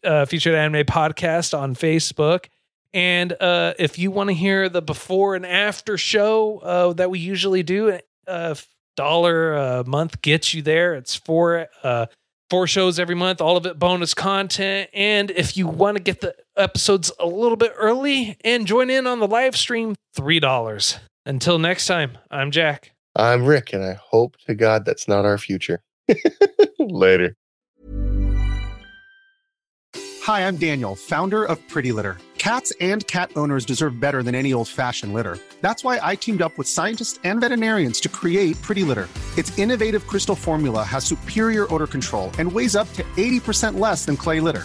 uh, 0.03 0.25
featured 0.25 0.55
anime 0.55 0.87
podcast 0.87 1.57
on 1.57 1.75
Facebook. 1.75 2.47
And 2.95 3.35
uh, 3.39 3.75
if 3.79 3.99
you 3.99 4.11
want 4.11 4.31
to 4.31 4.35
hear 4.35 4.71
the 4.71 4.81
before 4.81 5.35
and 5.35 5.45
after 5.45 5.99
show 5.99 6.59
uh, 6.61 6.95
that 6.95 7.11
we 7.11 7.19
usually 7.19 7.63
do, 7.63 7.99
uh, 8.27 8.55
dollar 8.97 9.53
a 9.53 9.85
month 9.85 10.23
gets 10.23 10.55
you 10.55 10.63
there. 10.63 10.95
It's 10.95 11.15
four 11.15 11.69
uh, 11.83 12.07
four 12.49 12.67
shows 12.67 12.99
every 12.99 13.15
month, 13.15 13.43
all 13.43 13.59
of 13.59 13.67
it 13.67 13.79
bonus 13.79 14.15
content. 14.15 14.89
And 14.95 15.31
if 15.31 15.55
you 15.59 15.67
want 15.67 15.99
to 15.99 16.03
get 16.03 16.23
the 16.23 16.35
episodes 16.57 17.13
a 17.21 17.27
little 17.27 17.57
bit 17.57 17.75
early 17.77 18.39
and 18.43 18.67
join 18.67 18.89
in 18.89 19.07
on 19.07 19.21
the 19.21 19.29
live 19.29 19.55
stream, 19.55 19.95
three 20.15 20.41
dollars. 20.41 20.99
Until 21.25 21.59
next 21.59 21.87
time, 21.87 22.19
I'm 22.31 22.51
Jack. 22.51 22.93
I'm 23.15 23.45
Rick, 23.45 23.73
and 23.73 23.85
I 23.85 23.93
hope 23.95 24.37
to 24.47 24.55
God 24.55 24.85
that's 24.85 25.07
not 25.07 25.25
our 25.25 25.39
future. 25.39 25.83
Later. 26.79 27.37
Hi, 30.23 30.47
I'm 30.47 30.57
Daniel, 30.57 30.97
founder 30.97 31.45
of 31.45 31.59
Pretty 31.69 31.93
Litter. 31.93 32.19
Cats 32.39 32.73
and 32.81 33.07
cat 33.07 33.31
owners 33.37 33.65
deserve 33.65 34.01
better 34.01 34.23
than 34.25 34.35
any 34.35 34.53
old 34.53 34.67
fashioned 34.67 35.15
litter. 35.15 35.39
That's 35.61 35.85
why 35.85 36.01
I 36.03 36.17
teamed 36.17 36.43
up 36.43 36.59
with 36.59 36.67
scientists 36.67 37.21
and 37.23 37.41
veterinarians 37.41 38.01
to 38.01 38.09
create 38.09 38.61
Pretty 38.61 38.83
Litter. 38.83 39.09
Its 39.39 39.57
innovative 39.59 40.07
crystal 40.09 40.35
formula 40.35 40.83
has 40.83 41.05
superior 41.05 41.73
odor 41.73 41.87
control 41.87 42.33
and 42.41 42.51
weighs 42.51 42.75
up 42.75 42.93
to 42.95 43.05
80% 43.17 43.79
less 43.79 44.05
than 44.05 44.17
clay 44.17 44.41
litter. 44.41 44.65